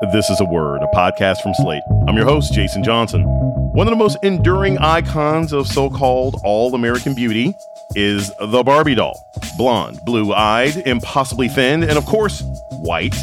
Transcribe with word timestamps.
This 0.00 0.30
is 0.30 0.40
a 0.40 0.44
Word, 0.44 0.80
a 0.80 0.86
podcast 0.94 1.42
from 1.42 1.54
Slate. 1.54 1.82
I'm 2.06 2.14
your 2.14 2.24
host, 2.24 2.52
Jason 2.52 2.84
Johnson. 2.84 3.24
One 3.24 3.88
of 3.88 3.90
the 3.90 3.96
most 3.96 4.16
enduring 4.22 4.78
icons 4.78 5.52
of 5.52 5.66
so 5.66 5.90
called 5.90 6.40
all 6.44 6.72
American 6.72 7.14
beauty 7.14 7.56
is 7.96 8.32
the 8.38 8.62
Barbie 8.62 8.94
doll. 8.94 9.28
Blonde, 9.56 10.04
blue 10.04 10.32
eyed, 10.32 10.76
impossibly 10.86 11.48
thin, 11.48 11.82
and 11.82 11.98
of 11.98 12.06
course, 12.06 12.44
white. 12.70 13.16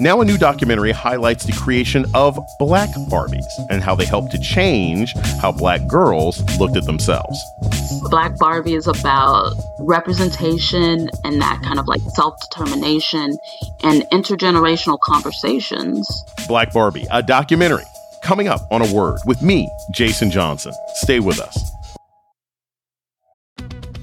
Now, 0.00 0.22
a 0.22 0.24
new 0.24 0.38
documentary 0.38 0.92
highlights 0.92 1.44
the 1.44 1.52
creation 1.52 2.06
of 2.14 2.38
black 2.58 2.88
Barbies 3.10 3.52
and 3.68 3.82
how 3.82 3.94
they 3.94 4.06
helped 4.06 4.30
to 4.30 4.38
change 4.38 5.14
how 5.42 5.52
black 5.52 5.86
girls 5.86 6.42
looked 6.58 6.78
at 6.78 6.86
themselves. 6.86 7.38
Black 8.08 8.38
Barbie 8.38 8.72
is 8.72 8.86
about 8.86 9.52
representation 9.78 11.10
and 11.22 11.42
that 11.42 11.60
kind 11.62 11.78
of 11.78 11.86
like 11.86 12.00
self 12.14 12.40
determination 12.40 13.36
and 13.82 14.04
intergenerational 14.10 14.98
conversations. 15.00 16.24
Black 16.48 16.72
Barbie, 16.72 17.06
a 17.10 17.22
documentary 17.22 17.84
coming 18.22 18.48
up 18.48 18.62
on 18.70 18.80
a 18.80 18.90
word 18.94 19.20
with 19.26 19.42
me, 19.42 19.68
Jason 19.90 20.30
Johnson. 20.30 20.72
Stay 20.94 21.20
with 21.20 21.38
us. 21.38 21.69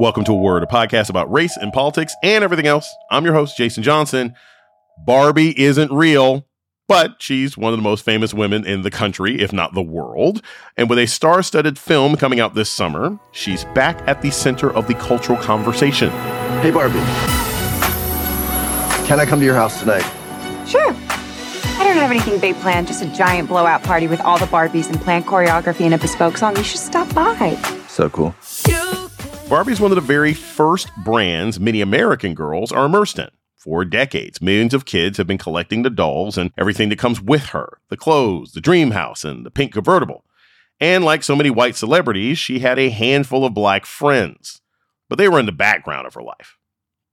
Welcome 0.00 0.24
to 0.24 0.32
a 0.32 0.36
Word, 0.36 0.62
a 0.62 0.66
podcast 0.66 1.10
about 1.10 1.30
race 1.30 1.58
and 1.58 1.74
politics 1.74 2.14
and 2.22 2.42
everything 2.42 2.66
else. 2.66 2.90
I'm 3.10 3.22
your 3.22 3.34
host, 3.34 3.58
Jason 3.58 3.82
Johnson. 3.82 4.34
Barbie 5.04 5.52
isn't 5.60 5.92
real, 5.92 6.46
but 6.88 7.16
she's 7.18 7.58
one 7.58 7.74
of 7.74 7.78
the 7.78 7.82
most 7.82 8.02
famous 8.02 8.32
women 8.32 8.64
in 8.64 8.80
the 8.80 8.90
country, 8.90 9.42
if 9.42 9.52
not 9.52 9.74
the 9.74 9.82
world. 9.82 10.40
And 10.78 10.88
with 10.88 10.98
a 10.98 11.06
star 11.06 11.42
studded 11.42 11.78
film 11.78 12.16
coming 12.16 12.40
out 12.40 12.54
this 12.54 12.72
summer, 12.72 13.18
she's 13.32 13.66
back 13.74 14.00
at 14.08 14.22
the 14.22 14.30
center 14.30 14.72
of 14.72 14.88
the 14.88 14.94
cultural 14.94 15.38
conversation. 15.38 16.08
Hey, 16.62 16.70
Barbie. 16.70 16.94
Can 19.06 19.20
I 19.20 19.26
come 19.28 19.38
to 19.40 19.44
your 19.44 19.54
house 19.54 19.80
tonight? 19.80 20.10
Sure. 20.66 20.94
I 20.94 21.84
don't 21.84 21.98
have 21.98 22.10
anything 22.10 22.40
big 22.40 22.54
planned, 22.62 22.86
just 22.86 23.02
a 23.02 23.06
giant 23.08 23.48
blowout 23.48 23.82
party 23.82 24.06
with 24.06 24.22
all 24.22 24.38
the 24.38 24.46
Barbies 24.46 24.88
and 24.88 24.98
planned 24.98 25.26
choreography 25.26 25.82
and 25.82 25.92
a 25.92 25.98
bespoke 25.98 26.38
song. 26.38 26.56
You 26.56 26.64
should 26.64 26.80
stop 26.80 27.14
by. 27.14 27.54
So 27.88 28.08
cool. 28.08 28.34
Barbie 29.50 29.72
is 29.72 29.80
one 29.80 29.90
of 29.90 29.96
the 29.96 30.00
very 30.00 30.32
first 30.32 30.94
brands 30.98 31.58
many 31.58 31.80
American 31.80 32.34
girls 32.34 32.70
are 32.70 32.86
immersed 32.86 33.18
in. 33.18 33.30
For 33.56 33.84
decades, 33.84 34.40
millions 34.40 34.72
of 34.72 34.84
kids 34.84 35.18
have 35.18 35.26
been 35.26 35.38
collecting 35.38 35.82
the 35.82 35.90
dolls 35.90 36.38
and 36.38 36.52
everything 36.56 36.88
that 36.88 37.00
comes 37.00 37.20
with 37.20 37.46
her 37.46 37.80
the 37.88 37.96
clothes, 37.96 38.52
the 38.52 38.60
dream 38.60 38.92
house, 38.92 39.24
and 39.24 39.44
the 39.44 39.50
pink 39.50 39.72
convertible. 39.72 40.24
And 40.78 41.04
like 41.04 41.24
so 41.24 41.34
many 41.34 41.50
white 41.50 41.74
celebrities, 41.74 42.38
she 42.38 42.60
had 42.60 42.78
a 42.78 42.90
handful 42.90 43.44
of 43.44 43.52
black 43.52 43.86
friends, 43.86 44.60
but 45.08 45.18
they 45.18 45.28
were 45.28 45.40
in 45.40 45.46
the 45.46 45.52
background 45.52 46.06
of 46.06 46.14
her 46.14 46.22
life. 46.22 46.56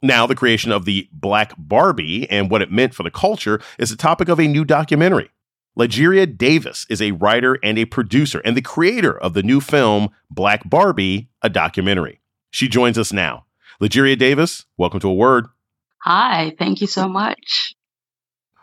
Now, 0.04 0.28
the 0.28 0.36
creation 0.36 0.72
of 0.72 0.86
the 0.86 1.10
Black 1.12 1.54
Barbie 1.58 2.30
and 2.30 2.52
what 2.52 2.62
it 2.62 2.72
meant 2.72 2.94
for 2.94 3.02
the 3.02 3.10
culture 3.10 3.60
is 3.80 3.90
the 3.90 3.96
topic 3.96 4.30
of 4.30 4.40
a 4.40 4.48
new 4.48 4.64
documentary. 4.64 5.32
Lagueria 5.76 6.28
Davis 6.28 6.86
is 6.88 7.02
a 7.02 7.14
writer 7.14 7.58
and 7.64 7.80
a 7.80 7.86
producer 7.86 8.44
and 8.46 8.56
the 8.56 8.62
creator 8.62 9.18
of 9.18 9.34
the 9.34 9.42
new 9.42 9.60
film 9.60 10.10
Black 10.30 10.70
Barbie, 10.70 11.30
a 11.42 11.50
documentary. 11.50 12.22
She 12.52 12.68
joins 12.68 12.98
us 12.98 13.14
now. 13.14 13.46
Lagueria 13.82 14.18
Davis, 14.18 14.66
welcome 14.78 15.00
to 15.02 15.10
a 15.10 15.14
word. 15.14 15.48
Hi, 16.04 16.54
thank 16.58 16.82
you 16.82 16.88
so 16.88 17.08
much. 17.08 17.76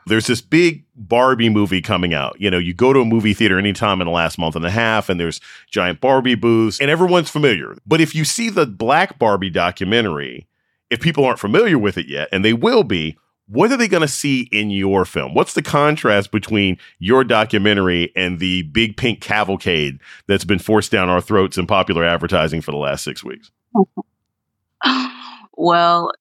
There's 0.07 0.27
this 0.27 0.41
big 0.41 0.85
Barbie 0.95 1.49
movie 1.49 1.81
coming 1.81 2.13
out. 2.13 2.37
You 2.39 2.51
know, 2.51 2.59
you 2.59 2.75
go 2.75 2.93
to 2.93 3.01
a 3.01 3.05
movie 3.05 3.33
theater 3.33 3.59
anytime 3.59 4.01
in 4.01 4.07
the 4.07 4.13
last 4.13 4.39
month 4.39 4.55
and 4.55 4.65
a 4.65 4.71
half, 4.71 5.09
and 5.09 5.19
there's 5.19 5.41
giant 5.71 6.01
Barbie 6.01 6.35
booths, 6.35 6.81
and 6.81 6.91
everyone's 6.91 7.31
familiar. 7.31 7.77
But 7.87 8.01
if 8.01 8.15
you 8.15 8.25
see 8.25 8.51
the 8.51 8.67
Black 8.67 9.19
Barbie 9.19 9.51
documentary, 9.51 10.47
if 10.91 11.01
people 11.01 11.25
aren't 11.25 11.39
familiar 11.39 11.79
with 11.79 11.97
it 11.97 12.07
yet, 12.07 12.29
and 12.33 12.45
they 12.45 12.53
will 12.53 12.85
be, 12.85 13.17
what 13.47 13.71
are 13.71 13.77
they 13.77 13.89
going 13.89 14.01
to 14.03 14.09
see 14.09 14.49
in 14.53 14.71
your 14.71 15.05
film? 15.05 15.35
What's 15.35 15.55
the 15.55 15.63
contrast 15.63 16.31
between 16.31 16.79
your 16.99 17.25
documentary 17.25 18.13
and 18.17 18.39
the 18.39 18.63
big 18.63 18.97
pink 18.97 19.21
cavalcade 19.21 20.01
that's 20.27 20.45
been 20.45 20.59
forced 20.59 20.91
down 20.91 21.09
our 21.09 21.21
throats 21.21 21.59
in 21.59 21.67
popular 21.67 22.05
advertising 22.05 22.61
for 22.61 22.71
the 22.71 22.79
last 22.79 23.05
six 23.05 23.23
weeks? 23.23 23.51
well, 25.57 26.13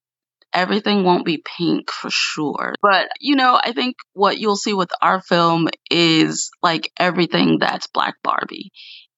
everything 0.54 1.04
won't 1.04 1.26
be 1.26 1.44
pink 1.58 1.92
for 1.92 2.10
sure. 2.10 2.76
But, 2.82 3.10
you 3.20 3.36
know, 3.36 3.60
I 3.62 3.72
think 3.74 3.96
what 4.14 4.38
you'll 4.38 4.56
see 4.56 4.74
with 4.74 4.92
our 5.02 5.22
film 5.22 5.70
is 5.90 6.52
like 6.62 6.92
everything 6.98 7.58
that's 7.60 7.88
Black 7.88 8.16
Barbie. 8.24 8.72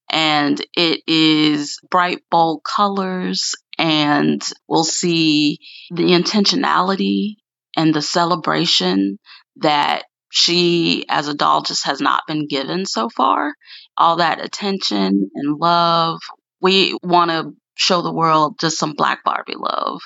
And 0.10 0.64
it 0.76 1.02
is 1.08 1.80
bright, 1.90 2.22
bold 2.30 2.64
colors, 2.64 3.56
and 3.78 4.42
we'll 4.68 4.84
see 4.84 5.60
the 5.92 6.12
intentionality 6.12 7.36
and 7.76 7.94
the 7.94 8.02
celebration 8.02 9.20
that 9.58 10.04
she, 10.32 11.06
as 11.10 11.28
a 11.28 11.34
doll, 11.34 11.64
just 11.64 11.86
has 11.86 12.02
not 12.02 12.24
been 12.28 12.48
given 12.48 12.86
so 12.86 13.10
far. 13.10 13.54
All 13.98 14.18
that 14.18 14.44
attention 14.44 15.30
and 15.34 15.58
love. 15.58 16.20
We 16.62 16.98
want 17.04 17.32
to 17.32 17.54
show 17.76 18.02
the 18.02 18.14
world 18.14 18.60
just 18.60 18.78
some 18.78 18.94
Black 18.94 19.24
Barbie 19.24 19.56
love 19.58 20.02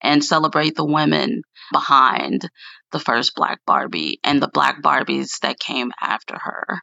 and 0.00 0.24
celebrate 0.24 0.76
the 0.76 0.84
women 0.84 1.42
behind 1.72 2.48
the 2.92 3.00
first 3.00 3.34
Black 3.34 3.60
Barbie 3.66 4.20
and 4.24 4.40
the 4.40 4.48
Black 4.48 4.82
Barbies 4.82 5.40
that 5.40 5.58
came 5.58 5.92
after 6.00 6.38
her. 6.38 6.80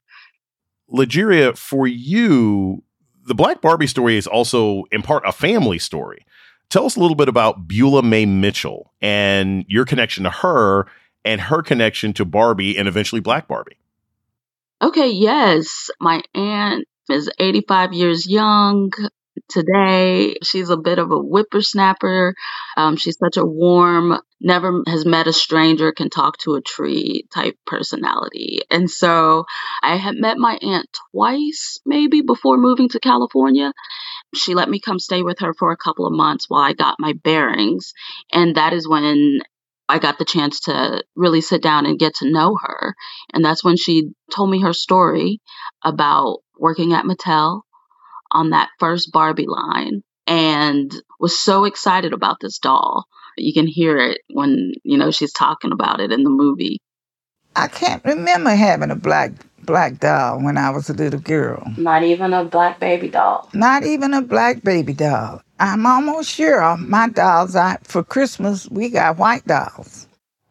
Lagueria, 0.92 1.58
for 1.58 1.88
you, 1.88 2.84
the 3.26 3.34
Black 3.34 3.62
Barbie 3.62 3.88
story 3.88 4.18
is 4.18 4.28
also 4.28 4.84
in 4.92 5.02
part 5.02 5.24
a 5.26 5.32
family 5.32 5.80
story. 5.80 6.26
Tell 6.70 6.86
us 6.86 6.96
a 6.96 7.00
little 7.00 7.16
bit 7.16 7.30
about 7.30 7.68
Beulah 7.68 8.04
Mae 8.04 8.26
Mitchell 8.26 8.94
and 9.02 9.66
your 9.68 9.86
connection 9.86 10.24
to 10.26 10.30
her 10.30 10.86
and 11.24 11.42
her 11.42 11.62
connection 11.62 12.14
to 12.14 12.26
Barbie 12.26 12.78
and 12.78 12.88
eventually 12.88 13.22
Black 13.22 13.48
Barbie. 13.48 13.78
Okay, 14.82 15.10
yes. 15.10 15.90
My 16.00 16.22
aunt 16.34 16.88
is 17.10 17.30
85 17.40 17.94
years 17.94 18.28
young 18.28 18.92
today. 19.50 20.36
She's 20.44 20.70
a 20.70 20.78
bit 20.78 21.00
of 21.00 21.12
a 21.12 21.18
whippersnapper. 21.18 22.36
Um, 22.78 22.96
she's 22.98 23.18
such 23.18 23.38
a 23.38 23.46
warm, 23.46 24.20
never 24.40 24.82
has 24.88 25.06
met 25.06 25.28
a 25.28 25.34
stranger, 25.34 25.92
can 25.92 26.10
talk 26.10 26.38
to 26.40 26.56
a 26.56 26.62
tree 26.62 27.26
type 27.34 27.58
personality. 27.66 28.62
And 28.70 28.90
so 28.90 29.46
I 29.82 29.96
had 29.96 30.16
met 30.16 30.38
my 30.38 30.58
aunt 30.62 30.88
twice, 31.12 31.80
maybe 31.86 32.22
before 32.22 32.58
moving 32.58 32.90
to 32.90 33.00
California. 33.00 33.74
She 34.34 34.56
let 34.56 34.70
me 34.70 34.80
come 34.80 35.00
stay 35.00 35.22
with 35.22 35.40
her 35.40 35.54
for 35.54 35.72
a 35.72 35.78
couple 35.78 36.06
of 36.06 36.14
months 36.14 36.46
while 36.48 36.64
I 36.64 36.74
got 36.74 37.00
my 37.00 37.14
bearings. 37.14 37.94
And 38.32 38.56
that 38.56 38.74
is 38.74 38.88
when 38.88 39.40
I 39.88 40.00
got 40.00 40.18
the 40.18 40.26
chance 40.26 40.62
to 40.62 41.04
really 41.16 41.42
sit 41.42 41.62
down 41.62 41.86
and 41.86 42.00
get 42.00 42.16
to 42.16 42.32
know 42.32 42.58
her. 42.62 42.96
And 43.34 43.46
that's 43.46 43.64
when 43.64 43.78
she 43.78 44.12
told 44.34 44.50
me 44.50 44.62
her 44.62 44.74
story 44.74 45.42
about 45.84 46.40
working 46.58 46.94
at 46.94 47.06
Mattel 47.06 47.62
on 48.32 48.52
that 48.52 48.70
first 48.80 49.12
Barbie 49.12 49.48
line 49.48 50.02
and 50.28 50.92
was 51.20 51.38
so 51.38 51.66
excited 51.66 52.14
about 52.14 52.38
this 52.42 52.60
doll. 52.60 53.06
You 53.38 53.54
can 53.54 53.68
hear 53.68 53.98
it 53.98 54.20
when, 54.30 54.74
you 54.84 54.98
know, 54.98 55.12
she's 55.12 55.34
talking 55.34 55.72
about 55.72 56.00
it 56.00 56.12
in 56.12 56.24
the 56.24 56.30
movie. 56.30 56.82
I 57.56 57.68
can't 57.68 58.04
remember 58.04 58.52
having 58.52 58.92
a 58.92 58.96
black 58.96 59.32
black 59.66 60.00
doll 60.00 60.42
when 60.42 60.58
I 60.58 60.70
was 60.70 60.90
a 60.90 60.94
little 60.94 61.20
girl. 61.20 61.64
Not 61.78 62.04
even 62.04 62.34
a 62.34 62.44
black 62.44 62.80
baby 62.80 63.10
doll. 63.10 63.50
Not 63.54 63.84
even 63.84 64.14
a 64.14 64.22
black 64.22 64.62
baby 64.64 64.94
doll. 64.94 65.42
I'm 65.60 65.86
almost 65.86 66.30
sure 66.30 66.78
my 66.78 67.10
dolls 67.10 67.56
I, 67.56 67.78
for 67.84 68.04
Christmas 68.04 68.70
we 68.70 68.90
got 68.90 69.18
white 69.18 69.46
dolls. 69.46 70.08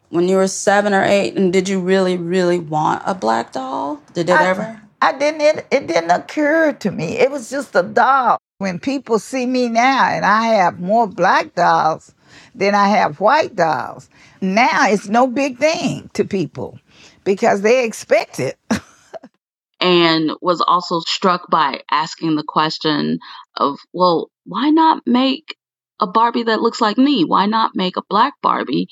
When 0.08 0.28
you 0.28 0.36
were 0.36 0.48
seven 0.48 0.94
or 0.94 1.04
eight, 1.04 1.36
and 1.36 1.52
did 1.52 1.68
you 1.68 1.80
really, 1.80 2.16
really 2.16 2.58
want 2.58 3.02
a 3.04 3.14
black 3.14 3.52
doll? 3.52 4.00
Did 4.12 4.30
it 4.30 4.32
I, 4.32 4.46
ever? 4.46 4.80
I 5.04 5.12
didn't. 5.12 5.42
It, 5.42 5.66
it 5.70 5.86
didn't 5.86 6.10
occur 6.10 6.72
to 6.72 6.90
me. 6.90 7.18
It 7.18 7.30
was 7.30 7.50
just 7.50 7.76
a 7.76 7.82
doll. 7.82 8.38
When 8.56 8.78
people 8.78 9.18
see 9.18 9.44
me 9.44 9.68
now, 9.68 10.06
and 10.06 10.24
I 10.24 10.46
have 10.54 10.80
more 10.80 11.06
black 11.06 11.54
dolls 11.54 12.14
than 12.54 12.74
I 12.74 12.88
have 12.88 13.20
white 13.20 13.54
dolls, 13.54 14.08
now 14.40 14.88
it's 14.88 15.06
no 15.06 15.26
big 15.26 15.58
thing 15.58 16.08
to 16.14 16.24
people 16.24 16.78
because 17.22 17.60
they 17.60 17.84
expect 17.84 18.40
it. 18.40 18.56
and 19.80 20.30
was 20.40 20.62
also 20.62 21.00
struck 21.00 21.50
by 21.50 21.82
asking 21.90 22.36
the 22.36 22.44
question 22.44 23.18
of, 23.56 23.78
well, 23.92 24.30
why 24.46 24.70
not 24.70 25.02
make 25.04 25.54
a 26.00 26.06
Barbie 26.06 26.44
that 26.44 26.62
looks 26.62 26.80
like 26.80 26.96
me? 26.96 27.26
Why 27.26 27.44
not 27.44 27.72
make 27.74 27.98
a 27.98 28.04
black 28.08 28.32
Barbie? 28.40 28.88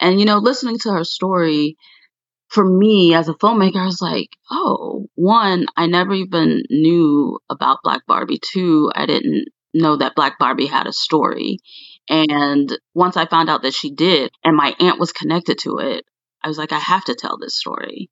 And, 0.00 0.18
you 0.18 0.24
know, 0.24 0.38
listening 0.38 0.78
to 0.78 0.92
her 0.92 1.04
story, 1.04 1.76
for 2.50 2.64
me 2.64 3.14
as 3.14 3.28
a 3.28 3.34
filmmaker, 3.34 3.76
I 3.76 3.86
was 3.86 4.02
like, 4.02 4.28
oh, 4.50 5.06
one, 5.14 5.66
I 5.76 5.86
never 5.86 6.12
even 6.12 6.64
knew 6.68 7.38
about 7.48 7.78
Black 7.84 8.02
Barbie. 8.06 8.40
Two, 8.42 8.90
I 8.94 9.06
didn't 9.06 9.46
know 9.72 9.96
that 9.96 10.16
Black 10.16 10.38
Barbie 10.38 10.66
had 10.66 10.88
a 10.88 10.92
story. 10.92 11.58
And 12.08 12.76
once 12.92 13.16
I 13.16 13.26
found 13.26 13.48
out 13.48 13.62
that 13.62 13.74
she 13.74 13.94
did, 13.94 14.32
and 14.42 14.56
my 14.56 14.74
aunt 14.80 14.98
was 14.98 15.12
connected 15.12 15.58
to 15.60 15.78
it, 15.78 16.04
I 16.42 16.48
was 16.48 16.58
like, 16.58 16.72
I 16.72 16.78
have 16.78 17.04
to 17.04 17.14
tell 17.14 17.38
this 17.38 17.56
story. 17.56 18.10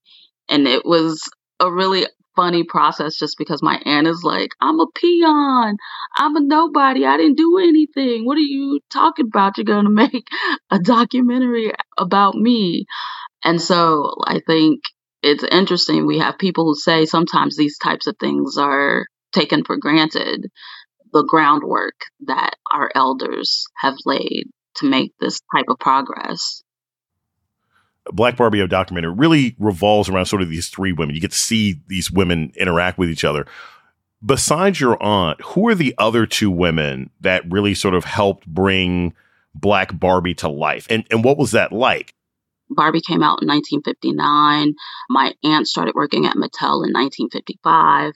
And 0.48 0.68
it 0.68 0.84
was 0.84 1.28
a 1.58 1.70
really 1.70 2.06
funny 2.38 2.62
process 2.62 3.16
just 3.16 3.36
because 3.36 3.64
my 3.64 3.80
aunt 3.84 4.06
is 4.06 4.22
like, 4.22 4.50
I'm 4.60 4.78
a 4.78 4.86
peon. 4.94 5.76
I'm 6.16 6.36
a 6.36 6.40
nobody. 6.40 7.04
I 7.04 7.16
didn't 7.16 7.36
do 7.36 7.58
anything. 7.58 8.24
What 8.24 8.36
are 8.36 8.40
you 8.40 8.78
talking 8.90 9.26
about? 9.26 9.58
You're 9.58 9.64
going 9.64 9.84
to 9.86 9.90
make 9.90 10.24
a 10.70 10.78
documentary 10.78 11.72
about 11.98 12.36
me. 12.36 12.86
And 13.42 13.60
so 13.60 14.14
I 14.24 14.40
think 14.46 14.82
it's 15.20 15.42
interesting. 15.42 16.06
We 16.06 16.20
have 16.20 16.38
people 16.38 16.66
who 16.66 16.76
say 16.76 17.06
sometimes 17.06 17.56
these 17.56 17.76
types 17.76 18.06
of 18.06 18.14
things 18.20 18.56
are 18.56 19.06
taken 19.32 19.64
for 19.64 19.76
granted. 19.76 20.46
The 21.12 21.24
groundwork 21.26 21.94
that 22.26 22.52
our 22.72 22.88
elders 22.94 23.64
have 23.78 23.96
laid 24.06 24.44
to 24.76 24.88
make 24.88 25.12
this 25.18 25.40
type 25.52 25.64
of 25.68 25.78
progress. 25.80 26.62
Black 28.12 28.36
Barbie 28.36 28.66
documentary 28.66 29.12
really 29.12 29.56
revolves 29.58 30.08
around 30.08 30.26
sort 30.26 30.42
of 30.42 30.50
these 30.50 30.68
three 30.68 30.92
women. 30.92 31.14
You 31.14 31.20
get 31.20 31.32
to 31.32 31.38
see 31.38 31.80
these 31.88 32.10
women 32.10 32.52
interact 32.56 32.98
with 32.98 33.10
each 33.10 33.24
other. 33.24 33.46
Besides 34.24 34.80
your 34.80 35.00
aunt, 35.02 35.40
who 35.42 35.68
are 35.68 35.74
the 35.74 35.94
other 35.98 36.26
two 36.26 36.50
women 36.50 37.10
that 37.20 37.50
really 37.50 37.74
sort 37.74 37.94
of 37.94 38.04
helped 38.04 38.46
bring 38.46 39.14
Black 39.54 39.98
Barbie 39.98 40.34
to 40.36 40.48
life? 40.48 40.86
And 40.90 41.04
and 41.10 41.22
what 41.22 41.38
was 41.38 41.52
that 41.52 41.72
like? 41.72 42.14
Barbie 42.70 43.00
came 43.00 43.22
out 43.22 43.40
in 43.42 43.48
1959. 43.48 44.74
My 45.08 45.32
aunt 45.44 45.66
started 45.66 45.94
working 45.94 46.26
at 46.26 46.36
Mattel 46.36 46.84
in 46.84 46.92
1955. 46.92 48.12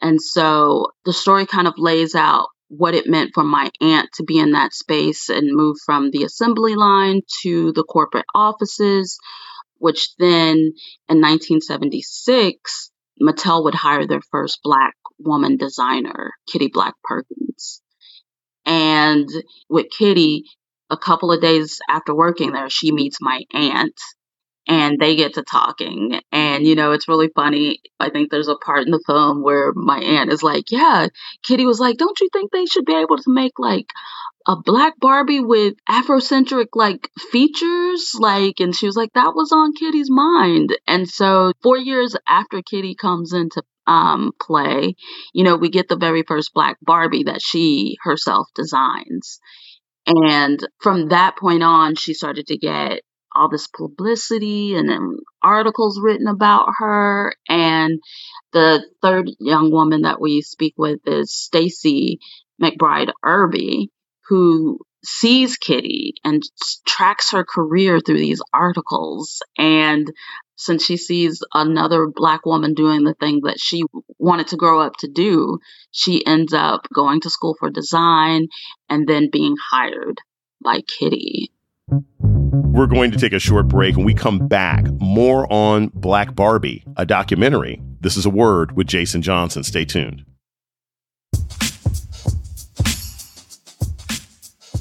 And 0.00 0.20
so 0.20 0.88
the 1.04 1.12
story 1.12 1.46
kind 1.46 1.68
of 1.68 1.74
lays 1.76 2.14
out 2.14 2.48
what 2.74 2.94
it 2.94 3.06
meant 3.06 3.32
for 3.34 3.44
my 3.44 3.70
aunt 3.82 4.08
to 4.14 4.24
be 4.24 4.38
in 4.38 4.52
that 4.52 4.72
space 4.72 5.28
and 5.28 5.54
move 5.54 5.76
from 5.84 6.10
the 6.10 6.24
assembly 6.24 6.74
line 6.74 7.20
to 7.42 7.70
the 7.72 7.84
corporate 7.84 8.24
offices, 8.34 9.18
which 9.76 10.08
then 10.18 10.56
in 10.56 11.20
1976, 11.20 12.90
Mattel 13.22 13.64
would 13.64 13.74
hire 13.74 14.06
their 14.06 14.22
first 14.30 14.60
black 14.64 14.94
woman 15.18 15.58
designer, 15.58 16.32
Kitty 16.50 16.70
Black 16.72 16.94
Perkins. 17.04 17.82
And 18.64 19.28
with 19.68 19.90
Kitty, 19.90 20.44
a 20.88 20.96
couple 20.96 21.30
of 21.30 21.42
days 21.42 21.78
after 21.90 22.14
working 22.14 22.52
there, 22.52 22.70
she 22.70 22.90
meets 22.90 23.18
my 23.20 23.42
aunt 23.52 24.00
and 24.68 24.98
they 25.00 25.16
get 25.16 25.34
to 25.34 25.42
talking. 25.42 26.20
And, 26.30 26.66
you 26.66 26.74
know, 26.74 26.92
it's 26.92 27.08
really 27.08 27.30
funny. 27.34 27.80
I 27.98 28.10
think 28.10 28.30
there's 28.30 28.48
a 28.48 28.56
part 28.56 28.84
in 28.86 28.92
the 28.92 29.02
film 29.06 29.42
where 29.42 29.72
my 29.74 29.98
aunt 29.98 30.32
is 30.32 30.42
like, 30.42 30.70
Yeah, 30.70 31.08
Kitty 31.42 31.66
was 31.66 31.80
like, 31.80 31.96
Don't 31.96 32.20
you 32.20 32.28
think 32.32 32.52
they 32.52 32.66
should 32.66 32.84
be 32.84 32.94
able 32.94 33.16
to 33.16 33.32
make 33.32 33.58
like 33.58 33.86
a 34.46 34.56
black 34.56 34.94
Barbie 34.98 35.40
with 35.40 35.74
Afrocentric 35.88 36.68
like 36.74 37.08
features? 37.30 38.12
Like, 38.18 38.60
and 38.60 38.74
she 38.74 38.86
was 38.86 38.96
like, 38.96 39.12
That 39.14 39.34
was 39.34 39.52
on 39.52 39.74
Kitty's 39.74 40.10
mind. 40.10 40.76
And 40.86 41.08
so, 41.08 41.52
four 41.62 41.78
years 41.78 42.16
after 42.26 42.62
Kitty 42.62 42.94
comes 42.94 43.32
into 43.32 43.62
um, 43.86 44.30
play, 44.40 44.94
you 45.34 45.42
know, 45.42 45.56
we 45.56 45.70
get 45.70 45.88
the 45.88 45.96
very 45.96 46.22
first 46.22 46.52
black 46.54 46.76
Barbie 46.82 47.24
that 47.24 47.42
she 47.42 47.96
herself 48.02 48.46
designs. 48.54 49.40
And 50.06 50.60
from 50.80 51.08
that 51.08 51.36
point 51.36 51.62
on, 51.62 51.94
she 51.94 52.14
started 52.14 52.46
to 52.48 52.58
get 52.58 53.02
all 53.34 53.48
this 53.48 53.66
publicity 53.66 54.74
and 54.74 55.18
articles 55.42 56.00
written 56.00 56.26
about 56.26 56.68
her. 56.78 57.34
And 57.48 58.00
the 58.52 58.84
third 59.00 59.30
young 59.38 59.70
woman 59.70 60.02
that 60.02 60.20
we 60.20 60.42
speak 60.42 60.74
with 60.76 61.00
is 61.06 61.34
Stacey 61.34 62.20
McBride 62.60 63.12
Irby, 63.22 63.90
who 64.28 64.78
sees 65.04 65.56
Kitty 65.56 66.14
and 66.24 66.42
tracks 66.86 67.32
her 67.32 67.44
career 67.44 68.00
through 68.00 68.18
these 68.18 68.42
articles. 68.52 69.42
And 69.58 70.10
since 70.56 70.84
she 70.84 70.96
sees 70.96 71.42
another 71.52 72.06
black 72.06 72.46
woman 72.46 72.74
doing 72.74 73.02
the 73.02 73.14
thing 73.14 73.40
that 73.44 73.58
she 73.58 73.82
wanted 74.18 74.48
to 74.48 74.56
grow 74.56 74.80
up 74.80 74.96
to 74.98 75.08
do, 75.08 75.58
she 75.90 76.24
ends 76.24 76.52
up 76.52 76.86
going 76.94 77.20
to 77.22 77.30
school 77.30 77.56
for 77.58 77.68
design 77.68 78.46
and 78.88 79.08
then 79.08 79.28
being 79.32 79.56
hired 79.70 80.20
by 80.62 80.80
Kitty. 80.82 81.50
We're 81.88 82.86
going 82.86 83.10
to 83.10 83.18
take 83.18 83.32
a 83.32 83.38
short 83.38 83.68
break 83.68 83.96
and 83.96 84.04
we 84.04 84.14
come 84.14 84.46
back. 84.46 84.86
More 84.92 85.50
on 85.52 85.88
Black 85.94 86.34
Barbie, 86.34 86.84
a 86.96 87.04
documentary. 87.04 87.82
This 88.00 88.16
is 88.16 88.26
a 88.26 88.30
word 88.30 88.76
with 88.76 88.86
Jason 88.86 89.22
Johnson. 89.22 89.62
Stay 89.62 89.84
tuned. 89.84 90.24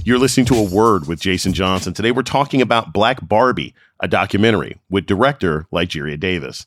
You're 0.03 0.19
listening 0.19 0.47
to 0.47 0.55
a 0.55 0.63
word 0.63 1.07
with 1.07 1.19
Jason 1.19 1.53
Johnson. 1.53 1.93
Today 1.93 2.11
we're 2.11 2.23
talking 2.23 2.61
about 2.61 2.91
Black 2.91 3.27
Barbie, 3.27 3.75
a 3.99 4.07
documentary 4.07 4.79
with 4.89 5.05
director 5.05 5.67
Lagueria 5.71 6.19
Davis. 6.19 6.65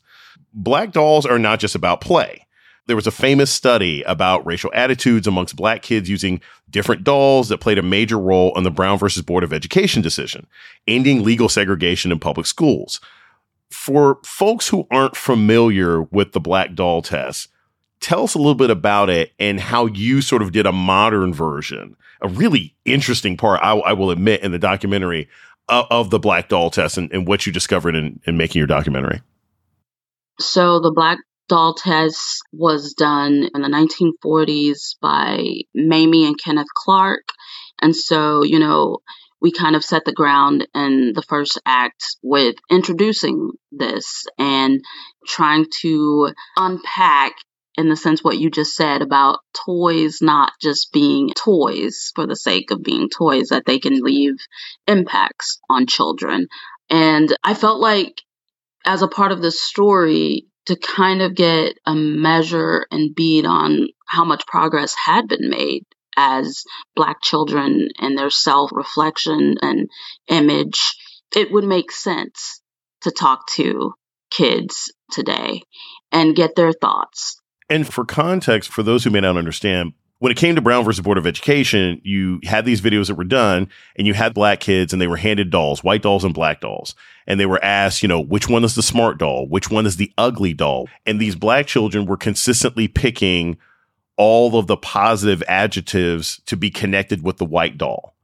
Black 0.53 0.91
dolls 0.91 1.25
are 1.25 1.39
not 1.39 1.59
just 1.59 1.75
about 1.75 1.99
play. 1.99 2.45
There 2.87 2.95
was 2.95 3.07
a 3.07 3.11
famous 3.11 3.51
study 3.51 4.03
about 4.03 4.45
racial 4.45 4.71
attitudes 4.73 5.25
amongst 5.25 5.55
black 5.55 5.81
kids 5.81 6.09
using 6.09 6.39
different 6.69 7.03
dolls 7.03 7.49
that 7.49 7.59
played 7.59 7.79
a 7.79 7.83
major 7.83 8.19
role 8.19 8.55
in 8.57 8.63
the 8.63 8.71
Brown 8.71 8.99
versus 8.99 9.23
Board 9.23 9.43
of 9.43 9.51
Education 9.51 10.01
decision, 10.01 10.45
ending 10.87 11.23
legal 11.23 11.49
segregation 11.49 12.11
in 12.11 12.19
public 12.19 12.45
schools. 12.45 13.01
For 13.71 14.19
folks 14.23 14.67
who 14.67 14.87
aren't 14.91 15.15
familiar 15.15 16.03
with 16.03 16.33
the 16.33 16.39
black 16.39 16.75
doll 16.75 17.01
test, 17.01 17.49
tell 17.99 18.23
us 18.23 18.35
a 18.35 18.37
little 18.37 18.53
bit 18.53 18.69
about 18.69 19.09
it 19.09 19.33
and 19.39 19.59
how 19.59 19.87
you 19.87 20.21
sort 20.21 20.43
of 20.43 20.51
did 20.51 20.67
a 20.67 20.71
modern 20.71 21.33
version, 21.33 21.95
a 22.21 22.27
really 22.27 22.75
interesting 22.85 23.35
part, 23.35 23.59
I, 23.63 23.73
I 23.77 23.93
will 23.93 24.11
admit, 24.11 24.41
in 24.41 24.51
the 24.51 24.59
documentary 24.59 25.27
of, 25.67 25.87
of 25.89 26.09
the 26.11 26.19
black 26.19 26.49
doll 26.49 26.69
test 26.69 26.99
and, 26.99 27.11
and 27.11 27.27
what 27.27 27.47
you 27.47 27.51
discovered 27.51 27.95
in, 27.95 28.19
in 28.27 28.37
making 28.37 28.59
your 28.59 28.67
documentary. 28.67 29.21
So 30.39 30.79
the 30.79 30.91
black 30.91 31.17
doll 31.47 31.73
test 31.75 32.41
was 32.51 32.93
done 32.93 33.49
in 33.53 33.61
the 33.61 33.67
1940s 33.69 34.95
by 35.01 35.43
Mamie 35.73 36.25
and 36.25 36.39
Kenneth 36.41 36.67
Clark. 36.75 37.23
And 37.81 37.95
so, 37.95 38.43
you 38.43 38.59
know, 38.59 38.99
we 39.41 39.51
kind 39.51 39.75
of 39.75 39.83
set 39.83 40.05
the 40.05 40.13
ground 40.13 40.67
in 40.73 41.11
the 41.13 41.21
first 41.21 41.59
act 41.65 42.03
with 42.23 42.55
introducing 42.69 43.51
this 43.71 44.25
and 44.39 44.81
trying 45.27 45.65
to 45.81 46.31
unpack 46.57 47.33
in 47.77 47.89
the 47.89 47.95
sense 47.95 48.23
what 48.23 48.37
you 48.37 48.49
just 48.49 48.75
said 48.75 49.01
about 49.01 49.39
toys 49.65 50.19
not 50.21 50.53
just 50.61 50.91
being 50.93 51.29
toys 51.35 52.11
for 52.15 52.25
the 52.25 52.35
sake 52.35 52.71
of 52.71 52.81
being 52.81 53.09
toys 53.09 53.49
that 53.49 53.65
they 53.65 53.79
can 53.79 54.01
leave 54.01 54.35
impacts 54.87 55.59
on 55.69 55.85
children 55.85 56.47
and 56.89 57.35
i 57.43 57.53
felt 57.53 57.79
like 57.79 58.21
as 58.85 59.01
a 59.01 59.07
part 59.07 59.31
of 59.31 59.41
this 59.41 59.61
story 59.61 60.47
to 60.65 60.75
kind 60.75 61.21
of 61.21 61.35
get 61.35 61.77
a 61.85 61.93
measure 61.93 62.85
and 62.91 63.15
bead 63.15 63.45
on 63.45 63.87
how 64.07 64.25
much 64.25 64.45
progress 64.47 64.95
had 64.95 65.27
been 65.27 65.49
made 65.49 65.83
as 66.17 66.63
Black 66.95 67.21
children 67.21 67.89
and 67.99 68.17
their 68.17 68.29
self 68.29 68.71
reflection 68.73 69.55
and 69.61 69.89
image, 70.27 70.95
it 71.35 71.51
would 71.51 71.65
make 71.65 71.91
sense 71.91 72.61
to 73.01 73.11
talk 73.11 73.47
to 73.47 73.93
kids 74.31 74.93
today 75.11 75.61
and 76.11 76.35
get 76.35 76.55
their 76.55 76.71
thoughts. 76.71 77.39
And 77.69 77.91
for 77.91 78.05
context, 78.05 78.69
for 78.69 78.83
those 78.83 79.03
who 79.03 79.09
may 79.09 79.21
not 79.21 79.37
understand, 79.37 79.93
when 80.25 80.31
it 80.31 80.37
came 80.37 80.55
to 80.55 80.61
Brown 80.61 80.83
versus 80.83 81.01
Board 81.01 81.19
of 81.19 81.27
Education, 81.27 82.01
you 82.03 82.39
had 82.45 82.65
these 82.65 82.81
videos 82.81 83.09
that 83.09 83.13
were 83.13 83.23
done 83.23 83.69
and 83.95 84.07
you 84.07 84.15
had 84.15 84.33
black 84.33 84.59
kids 84.59 84.91
and 84.91 84.99
they 84.99 85.05
were 85.05 85.17
handed 85.17 85.51
dolls, 85.51 85.83
white 85.83 86.01
dolls 86.01 86.23
and 86.23 86.33
black 86.33 86.61
dolls. 86.61 86.95
And 87.27 87.39
they 87.39 87.45
were 87.45 87.63
asked, 87.63 88.01
you 88.01 88.07
know, 88.07 88.19
which 88.19 88.49
one 88.49 88.63
is 88.63 88.73
the 88.73 88.81
smart 88.81 89.19
doll? 89.19 89.47
Which 89.47 89.69
one 89.69 89.85
is 89.85 89.97
the 89.97 90.11
ugly 90.17 90.51
doll? 90.51 90.89
And 91.05 91.19
these 91.19 91.35
black 91.35 91.67
children 91.67 92.07
were 92.07 92.17
consistently 92.17 92.87
picking 92.87 93.59
all 94.17 94.57
of 94.57 94.65
the 94.65 94.77
positive 94.77 95.43
adjectives 95.47 96.41
to 96.47 96.57
be 96.57 96.71
connected 96.71 97.21
with 97.21 97.37
the 97.37 97.45
white 97.45 97.77
doll. 97.77 98.15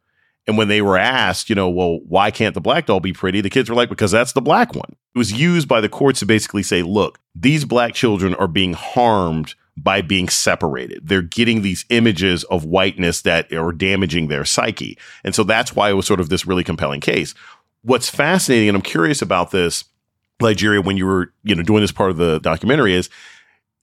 And 0.48 0.58
when 0.58 0.70
they 0.70 0.82
were 0.82 0.98
asked, 0.98 1.52
you 1.52 1.56
know, 1.56 1.70
well, 1.70 2.00
why 2.08 2.32
can't 2.32 2.56
the 2.56 2.62
black 2.62 2.88
doll 2.88 3.00
be 3.00 3.14
pretty? 3.14 3.42
The 3.42 3.52
kids 3.52 3.70
were 3.70 3.76
like, 3.76 3.90
because 3.90 4.10
that's 4.10 4.34
the 4.34 4.42
black 4.42 4.74
one. 4.74 4.96
It 5.14 5.20
was 5.20 5.34
used 5.34 5.68
by 5.68 5.82
the 5.82 5.88
courts 5.88 6.22
to 6.22 6.26
basically 6.26 6.64
say, 6.64 6.82
look, 6.82 7.20
these 7.36 7.64
black 7.64 7.94
children 7.94 8.34
are 8.34 8.48
being 8.48 8.74
harmed 8.74 9.54
by 9.82 10.02
being 10.02 10.30
separated. 10.30 11.08
They're 11.08 11.22
getting 11.22 11.62
these 11.62 11.86
images 11.90 12.44
of 12.46 12.66
whiteness 12.66 13.22
that 13.22 13.52
are 13.54 13.72
damaging 13.72 14.28
their 14.28 14.46
psyche. 14.46 14.98
And 15.24 15.34
so 15.34 15.44
that's 15.44 15.76
why 15.76 15.90
it 15.90 15.94
was 15.94 16.06
sort 16.06 16.20
of 16.20 16.30
this 16.30 16.46
really 16.46 16.64
compelling 16.64 17.02
case. 17.02 17.34
What's 17.84 18.10
fascinating, 18.10 18.70
and 18.70 18.76
I'm 18.76 18.82
curious 18.82 19.22
about 19.22 19.52
this, 19.52 19.86
Nigeria, 20.42 20.82
when 20.82 20.98
you 20.98 21.06
were, 21.06 21.34
you 21.44 21.56
know, 21.56 21.64
doing 21.64 21.82
this 21.82 21.92
part 21.92 22.12
of 22.12 22.18
the 22.18 22.40
documentary 22.40 22.94
is 22.94 23.10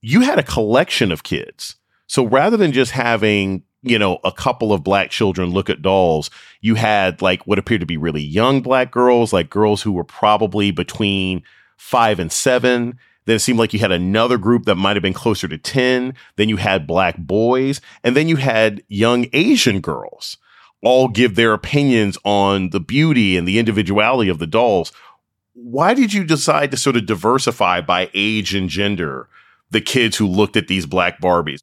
you 0.02 0.20
had 0.20 0.38
a 0.38 0.42
collection 0.42 1.10
of 1.10 1.22
kids. 1.22 1.76
So 2.06 2.24
rather 2.24 2.56
than 2.56 2.72
just 2.72 2.92
having 2.92 3.64
you 3.82 3.98
know, 3.98 4.18
a 4.24 4.32
couple 4.32 4.72
of 4.72 4.82
black 4.82 5.10
children 5.10 5.50
look 5.50 5.70
at 5.70 5.82
dolls, 5.82 6.30
you 6.60 6.74
had 6.74 7.22
like 7.22 7.46
what 7.46 7.58
appeared 7.58 7.80
to 7.80 7.86
be 7.86 7.96
really 7.96 8.22
young 8.22 8.60
black 8.60 8.90
girls, 8.90 9.32
like 9.32 9.50
girls 9.50 9.82
who 9.82 9.92
were 9.92 10.04
probably 10.04 10.70
between 10.70 11.42
five 11.76 12.18
and 12.18 12.32
seven. 12.32 12.98
Then 13.28 13.36
it 13.36 13.40
seemed 13.40 13.58
like 13.58 13.74
you 13.74 13.78
had 13.78 13.92
another 13.92 14.38
group 14.38 14.64
that 14.64 14.76
might 14.76 14.96
have 14.96 15.02
been 15.02 15.12
closer 15.12 15.46
to 15.48 15.58
10. 15.58 16.14
Then 16.36 16.48
you 16.48 16.56
had 16.56 16.86
black 16.86 17.18
boys. 17.18 17.82
And 18.02 18.16
then 18.16 18.26
you 18.26 18.36
had 18.36 18.82
young 18.88 19.26
Asian 19.34 19.82
girls 19.82 20.38
all 20.82 21.08
give 21.08 21.34
their 21.34 21.52
opinions 21.52 22.16
on 22.24 22.70
the 22.70 22.80
beauty 22.80 23.36
and 23.36 23.46
the 23.46 23.58
individuality 23.58 24.30
of 24.30 24.38
the 24.38 24.46
dolls. 24.46 24.92
Why 25.52 25.92
did 25.92 26.14
you 26.14 26.24
decide 26.24 26.70
to 26.70 26.78
sort 26.78 26.96
of 26.96 27.04
diversify 27.04 27.82
by 27.82 28.08
age 28.14 28.54
and 28.54 28.70
gender 28.70 29.28
the 29.70 29.82
kids 29.82 30.16
who 30.16 30.26
looked 30.26 30.56
at 30.56 30.68
these 30.68 30.86
black 30.86 31.20
Barbies? 31.20 31.60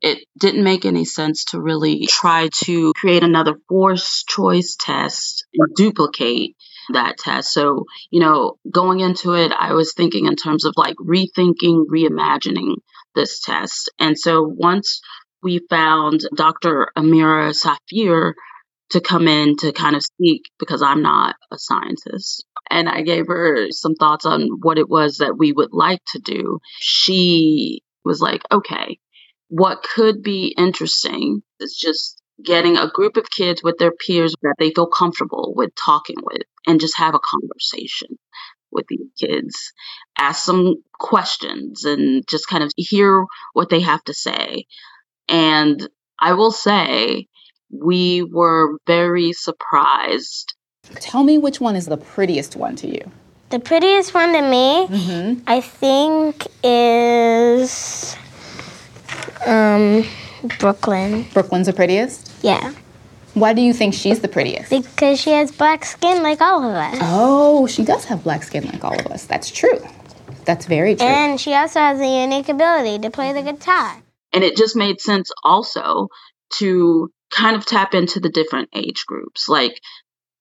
it 0.00 0.18
didn't 0.38 0.62
make 0.62 0.84
any 0.84 1.06
sense 1.06 1.46
to 1.46 1.60
really 1.60 2.04
try 2.06 2.50
to 2.52 2.92
create 2.92 3.22
another 3.22 3.54
force 3.68 4.22
choice 4.22 4.76
test 4.78 5.46
and 5.54 5.74
duplicate 5.74 6.56
that 6.92 7.18
test. 7.18 7.52
So, 7.52 7.84
you 8.10 8.20
know, 8.20 8.58
going 8.70 9.00
into 9.00 9.34
it, 9.34 9.52
I 9.52 9.72
was 9.74 9.94
thinking 9.94 10.26
in 10.26 10.36
terms 10.36 10.64
of 10.64 10.74
like 10.76 10.96
rethinking, 10.96 11.86
reimagining 11.92 12.76
this 13.14 13.40
test. 13.40 13.90
And 13.98 14.18
so 14.18 14.42
once 14.42 15.00
we 15.42 15.60
found 15.70 16.20
Dr. 16.34 16.88
Amira 16.96 17.54
Safir 17.54 18.32
to 18.90 19.00
come 19.00 19.28
in 19.28 19.56
to 19.56 19.72
kind 19.72 19.96
of 19.96 20.02
speak 20.02 20.42
because 20.58 20.82
I'm 20.82 21.02
not 21.02 21.36
a 21.50 21.58
scientist. 21.58 22.44
And 22.70 22.88
I 22.88 23.02
gave 23.02 23.26
her 23.26 23.70
some 23.70 23.94
thoughts 23.94 24.24
on 24.24 24.48
what 24.62 24.78
it 24.78 24.88
was 24.88 25.18
that 25.18 25.36
we 25.38 25.52
would 25.52 25.72
like 25.72 26.00
to 26.12 26.18
do. 26.18 26.60
She 26.80 27.82
was 28.04 28.20
like, 28.20 28.42
okay, 28.50 28.98
what 29.48 29.82
could 29.82 30.22
be 30.22 30.54
interesting 30.56 31.42
is 31.60 31.76
just 31.76 32.20
getting 32.42 32.76
a 32.76 32.90
group 32.90 33.16
of 33.16 33.30
kids 33.30 33.62
with 33.62 33.78
their 33.78 33.92
peers 33.92 34.34
that 34.42 34.54
they 34.58 34.70
feel 34.70 34.86
comfortable 34.86 35.52
with 35.56 35.70
talking 35.74 36.16
with 36.22 36.42
and 36.66 36.80
just 36.80 36.96
have 36.96 37.14
a 37.14 37.20
conversation 37.20 38.18
with 38.72 38.86
these 38.88 39.06
kids, 39.18 39.72
ask 40.18 40.44
some 40.44 40.76
questions 40.98 41.84
and 41.84 42.24
just 42.28 42.48
kind 42.48 42.64
of 42.64 42.72
hear 42.76 43.24
what 43.52 43.70
they 43.70 43.80
have 43.80 44.02
to 44.04 44.14
say. 44.14 44.66
And 45.28 45.88
I 46.18 46.32
will 46.34 46.50
say, 46.50 47.28
we 47.70 48.22
were 48.22 48.78
very 48.86 49.32
surprised. 49.32 50.54
Tell 50.96 51.22
me 51.22 51.38
which 51.38 51.60
one 51.60 51.76
is 51.76 51.86
the 51.86 51.96
prettiest 51.96 52.56
one 52.56 52.76
to 52.76 52.88
you. 52.88 53.10
The 53.50 53.60
prettiest 53.60 54.12
one 54.12 54.32
to 54.32 54.42
me, 54.42 54.86
mm-hmm. 54.88 55.42
I 55.46 55.60
think, 55.60 56.46
is 56.64 58.16
um, 59.46 60.04
Brooklyn. 60.58 61.26
Brooklyn's 61.32 61.66
the 61.66 61.72
prettiest? 61.72 62.32
Yeah. 62.42 62.74
Why 63.34 63.52
do 63.52 63.60
you 63.60 63.72
think 63.72 63.94
she's 63.94 64.20
the 64.20 64.28
prettiest? 64.28 64.70
Because 64.70 65.20
she 65.20 65.30
has 65.30 65.50
black 65.50 65.84
skin 65.84 66.22
like 66.22 66.40
all 66.40 66.62
of 66.62 66.74
us. 66.74 66.98
Oh, 67.00 67.66
she 67.66 67.84
does 67.84 68.04
have 68.04 68.22
black 68.22 68.44
skin 68.44 68.64
like 68.66 68.84
all 68.84 68.98
of 68.98 69.06
us. 69.06 69.24
That's 69.26 69.50
true. 69.50 69.80
That's 70.44 70.66
very 70.66 70.94
true. 70.94 71.06
And 71.06 71.40
she 71.40 71.52
also 71.54 71.80
has 71.80 72.00
a 72.00 72.22
unique 72.22 72.48
ability 72.48 73.00
to 73.00 73.10
play 73.10 73.32
the 73.32 73.42
guitar. 73.42 74.02
And 74.32 74.44
it 74.44 74.56
just 74.56 74.76
made 74.76 75.00
sense 75.00 75.30
also 75.42 76.08
to 76.58 77.10
kind 77.30 77.56
of 77.56 77.66
tap 77.66 77.94
into 77.94 78.20
the 78.20 78.28
different 78.28 78.68
age 78.74 79.04
groups. 79.06 79.48
Like 79.48 79.80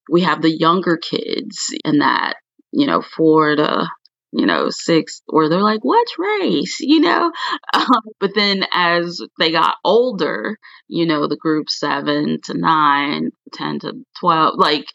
we 0.10 0.22
have 0.22 0.42
the 0.42 0.56
younger 0.56 0.98
kids 0.98 1.74
in 1.84 2.00
that, 2.00 2.36
you 2.72 2.86
know, 2.86 3.02
four 3.02 3.56
to 3.56 3.88
you 4.36 4.48
know, 4.48 4.70
six, 4.70 5.22
where 5.28 5.48
they're 5.48 5.62
like, 5.62 5.84
what's 5.84 6.18
race? 6.18 6.80
You 6.80 7.02
know? 7.02 7.32
Um, 7.74 8.02
but 8.20 8.36
then 8.36 8.66
as 8.72 9.20
they 9.40 9.52
got 9.52 9.78
older, 9.84 10.58
you 10.88 11.08
know, 11.08 11.28
the 11.28 11.36
group 11.36 11.72
seven 11.72 12.40
to 12.44 12.54
nine, 12.54 13.32
10 13.52 13.80
to 13.80 13.94
12, 14.20 14.54
like 14.58 14.86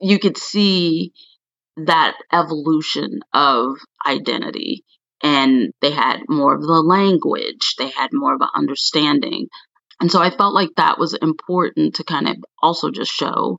you 0.00 0.18
could 0.18 0.36
see 0.36 1.12
that 1.76 2.16
evolution 2.32 3.20
of 3.32 3.76
identity. 4.04 4.84
And 5.22 5.72
they 5.80 5.92
had 5.92 6.22
more 6.28 6.56
of 6.56 6.62
the 6.62 6.82
language, 6.82 7.76
they 7.78 7.88
had 7.88 8.10
more 8.12 8.34
of 8.34 8.40
an 8.40 8.48
understanding. 8.54 9.46
And 10.00 10.10
so 10.10 10.20
I 10.20 10.30
felt 10.30 10.54
like 10.54 10.70
that 10.76 10.98
was 10.98 11.14
important 11.14 11.96
to 11.96 12.04
kind 12.04 12.28
of 12.28 12.36
also 12.60 12.90
just 12.90 13.12
show 13.12 13.58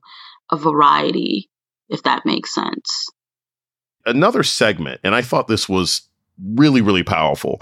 a 0.50 0.56
variety, 0.58 1.48
if 1.88 2.02
that 2.02 2.26
makes 2.26 2.54
sense 2.54 3.10
another 4.06 4.42
segment, 4.42 5.00
and 5.04 5.14
I 5.14 5.22
thought 5.22 5.48
this 5.48 5.68
was 5.68 6.02
really, 6.54 6.80
really 6.80 7.02
powerful. 7.02 7.60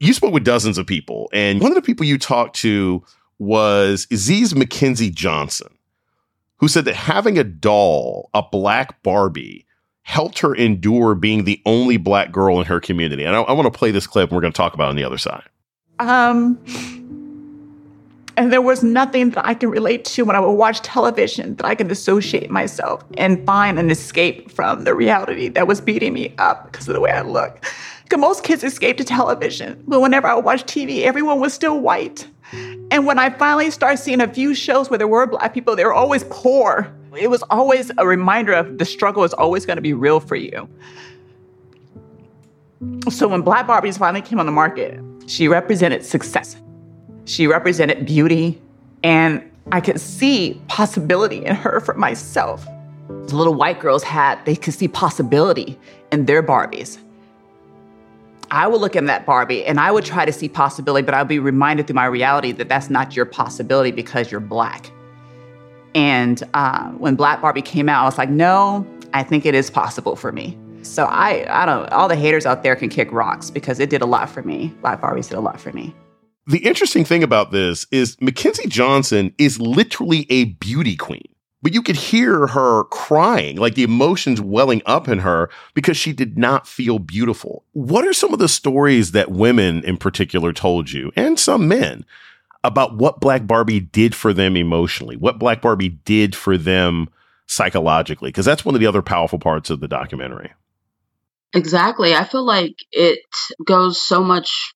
You 0.00 0.12
spoke 0.12 0.32
with 0.32 0.44
dozens 0.44 0.78
of 0.78 0.86
people, 0.86 1.30
and 1.32 1.60
one 1.60 1.70
of 1.70 1.76
the 1.76 1.82
people 1.82 2.06
you 2.06 2.18
talked 2.18 2.56
to 2.56 3.04
was 3.38 4.06
Isis 4.10 4.52
McKenzie 4.52 5.12
Johnson, 5.12 5.76
who 6.58 6.68
said 6.68 6.84
that 6.84 6.94
having 6.94 7.38
a 7.38 7.44
doll, 7.44 8.30
a 8.34 8.42
black 8.42 9.02
Barbie, 9.02 9.66
helped 10.02 10.38
her 10.40 10.54
endure 10.54 11.14
being 11.14 11.44
the 11.44 11.60
only 11.64 11.96
black 11.96 12.30
girl 12.30 12.60
in 12.60 12.66
her 12.66 12.78
community. 12.80 13.24
And 13.24 13.34
I, 13.34 13.40
I 13.42 13.52
want 13.52 13.72
to 13.72 13.76
play 13.76 13.90
this 13.90 14.06
clip, 14.06 14.30
and 14.30 14.36
we're 14.36 14.42
going 14.42 14.52
to 14.52 14.56
talk 14.56 14.74
about 14.74 14.86
it 14.86 14.90
on 14.90 14.96
the 14.96 15.04
other 15.04 15.18
side. 15.18 15.44
Um, 15.98 16.58
and 18.36 18.52
there 18.52 18.62
was 18.62 18.82
nothing 18.82 19.30
that 19.30 19.46
I 19.46 19.54
can 19.54 19.70
relate 19.70 20.04
to 20.06 20.24
when 20.24 20.34
I 20.34 20.40
would 20.40 20.52
watch 20.52 20.80
television 20.80 21.54
that 21.56 21.66
I 21.66 21.74
could 21.74 21.88
dissociate 21.88 22.50
myself 22.50 23.04
and 23.16 23.44
find 23.46 23.78
an 23.78 23.90
escape 23.90 24.50
from 24.50 24.84
the 24.84 24.94
reality 24.94 25.48
that 25.48 25.66
was 25.66 25.80
beating 25.80 26.12
me 26.12 26.34
up 26.38 26.70
because 26.70 26.88
of 26.88 26.94
the 26.94 27.00
way 27.00 27.12
I 27.12 27.22
look. 27.22 27.64
Because 28.02 28.18
most 28.18 28.44
kids 28.44 28.64
escape 28.64 28.96
to 28.98 29.04
television, 29.04 29.82
but 29.86 30.00
whenever 30.00 30.26
I 30.26 30.34
would 30.34 30.44
watch 30.44 30.64
TV, 30.64 31.02
everyone 31.02 31.40
was 31.40 31.54
still 31.54 31.80
white. 31.80 32.26
And 32.90 33.06
when 33.06 33.18
I 33.18 33.30
finally 33.30 33.70
started 33.70 33.98
seeing 33.98 34.20
a 34.20 34.32
few 34.32 34.54
shows 34.54 34.90
where 34.90 34.98
there 34.98 35.08
were 35.08 35.26
black 35.26 35.54
people, 35.54 35.76
they 35.76 35.84
were 35.84 35.94
always 35.94 36.24
poor. 36.30 36.92
It 37.16 37.30
was 37.30 37.42
always 37.50 37.90
a 37.98 38.06
reminder 38.06 38.52
of 38.52 38.78
the 38.78 38.84
struggle 38.84 39.24
is 39.24 39.32
always 39.32 39.64
going 39.64 39.76
to 39.76 39.82
be 39.82 39.94
real 39.94 40.20
for 40.20 40.36
you. 40.36 40.68
So 43.08 43.28
when 43.28 43.40
Black 43.40 43.66
Barbies 43.66 43.98
finally 43.98 44.20
came 44.20 44.38
on 44.38 44.46
the 44.46 44.52
market, 44.52 45.00
she 45.26 45.48
represented 45.48 46.04
success. 46.04 46.56
She 47.24 47.46
represented 47.46 48.06
beauty, 48.06 48.60
and 49.02 49.42
I 49.72 49.80
could 49.80 50.00
see 50.00 50.60
possibility 50.68 51.44
in 51.44 51.54
her 51.54 51.80
for 51.80 51.94
myself. 51.94 52.66
The 53.08 53.36
little 53.36 53.54
white 53.54 53.80
girls 53.80 54.02
had, 54.02 54.44
they 54.44 54.56
could 54.56 54.74
see 54.74 54.88
possibility 54.88 55.78
in 56.12 56.26
their 56.26 56.42
Barbies. 56.42 56.98
I 58.50 58.66
would 58.66 58.80
look 58.80 58.94
at 58.94 59.06
that 59.06 59.26
Barbie 59.26 59.64
and 59.64 59.80
I 59.80 59.90
would 59.90 60.04
try 60.04 60.24
to 60.24 60.32
see 60.32 60.48
possibility, 60.48 61.04
but 61.04 61.14
I'd 61.14 61.26
be 61.26 61.38
reminded 61.38 61.86
through 61.86 61.94
my 61.94 62.04
reality 62.04 62.52
that 62.52 62.68
that's 62.68 62.88
not 62.90 63.16
your 63.16 63.24
possibility 63.24 63.90
because 63.90 64.30
you're 64.30 64.40
black. 64.40 64.90
And 65.94 66.42
uh, 66.54 66.90
when 66.92 67.14
Black 67.14 67.40
Barbie 67.40 67.62
came 67.62 67.88
out, 67.88 68.02
I 68.02 68.04
was 68.04 68.18
like, 68.18 68.30
no, 68.30 68.86
I 69.12 69.22
think 69.22 69.46
it 69.46 69.54
is 69.54 69.70
possible 69.70 70.14
for 70.16 70.30
me. 70.32 70.58
So 70.82 71.04
I, 71.04 71.46
I 71.48 71.66
don't. 71.66 71.90
All 71.92 72.08
the 72.08 72.16
haters 72.16 72.46
out 72.46 72.62
there 72.62 72.76
can 72.76 72.90
kick 72.90 73.10
rocks 73.10 73.50
because 73.50 73.80
it 73.80 73.90
did 73.90 74.02
a 74.02 74.06
lot 74.06 74.28
for 74.28 74.42
me. 74.42 74.72
Black 74.82 75.00
Barbie 75.00 75.22
did 75.22 75.32
a 75.32 75.40
lot 75.40 75.60
for 75.60 75.72
me. 75.72 75.94
The 76.46 76.58
interesting 76.58 77.04
thing 77.04 77.22
about 77.22 77.52
this 77.52 77.86
is 77.90 78.20
Mackenzie 78.20 78.68
Johnson 78.68 79.34
is 79.38 79.58
literally 79.58 80.26
a 80.30 80.44
beauty 80.44 80.96
queen. 80.96 81.28
But 81.62 81.72
you 81.72 81.80
could 81.80 81.96
hear 81.96 82.48
her 82.48 82.84
crying, 82.84 83.56
like 83.56 83.74
the 83.74 83.84
emotions 83.84 84.38
welling 84.38 84.82
up 84.84 85.08
in 85.08 85.20
her 85.20 85.48
because 85.72 85.96
she 85.96 86.12
did 86.12 86.36
not 86.36 86.68
feel 86.68 86.98
beautiful. 86.98 87.64
What 87.72 88.06
are 88.06 88.12
some 88.12 88.34
of 88.34 88.38
the 88.38 88.48
stories 88.48 89.12
that 89.12 89.30
women 89.30 89.82
in 89.82 89.96
particular 89.96 90.52
told 90.52 90.92
you, 90.92 91.10
and 91.16 91.40
some 91.40 91.66
men, 91.66 92.04
about 92.62 92.98
what 92.98 93.20
Black 93.20 93.46
Barbie 93.46 93.80
did 93.80 94.14
for 94.14 94.34
them 94.34 94.58
emotionally, 94.58 95.16
what 95.16 95.38
Black 95.38 95.62
Barbie 95.62 95.88
did 95.88 96.36
for 96.36 96.58
them 96.58 97.08
psychologically? 97.46 98.28
Because 98.28 98.44
that's 98.44 98.66
one 98.66 98.74
of 98.74 98.82
the 98.82 98.86
other 98.86 99.00
powerful 99.00 99.38
parts 99.38 99.70
of 99.70 99.80
the 99.80 99.88
documentary. 99.88 100.52
Exactly. 101.54 102.14
I 102.14 102.24
feel 102.24 102.44
like 102.44 102.74
it 102.92 103.20
goes 103.64 104.02
so 104.02 104.22
much 104.22 104.74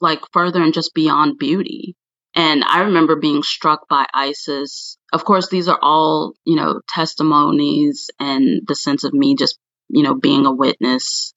like 0.00 0.20
further 0.32 0.62
and 0.62 0.74
just 0.74 0.94
beyond 0.94 1.38
beauty. 1.38 1.94
And 2.34 2.64
I 2.64 2.82
remember 2.82 3.16
being 3.16 3.42
struck 3.42 3.88
by 3.88 4.06
Isis. 4.12 4.98
Of 5.12 5.24
course, 5.24 5.48
these 5.48 5.68
are 5.68 5.78
all, 5.80 6.34
you 6.44 6.56
know, 6.56 6.80
testimonies 6.86 8.10
and 8.20 8.60
the 8.66 8.74
sense 8.74 9.04
of 9.04 9.14
me 9.14 9.36
just, 9.36 9.58
you 9.88 10.02
know, 10.02 10.14
being 10.14 10.44
a 10.44 10.52
witness 10.52 11.32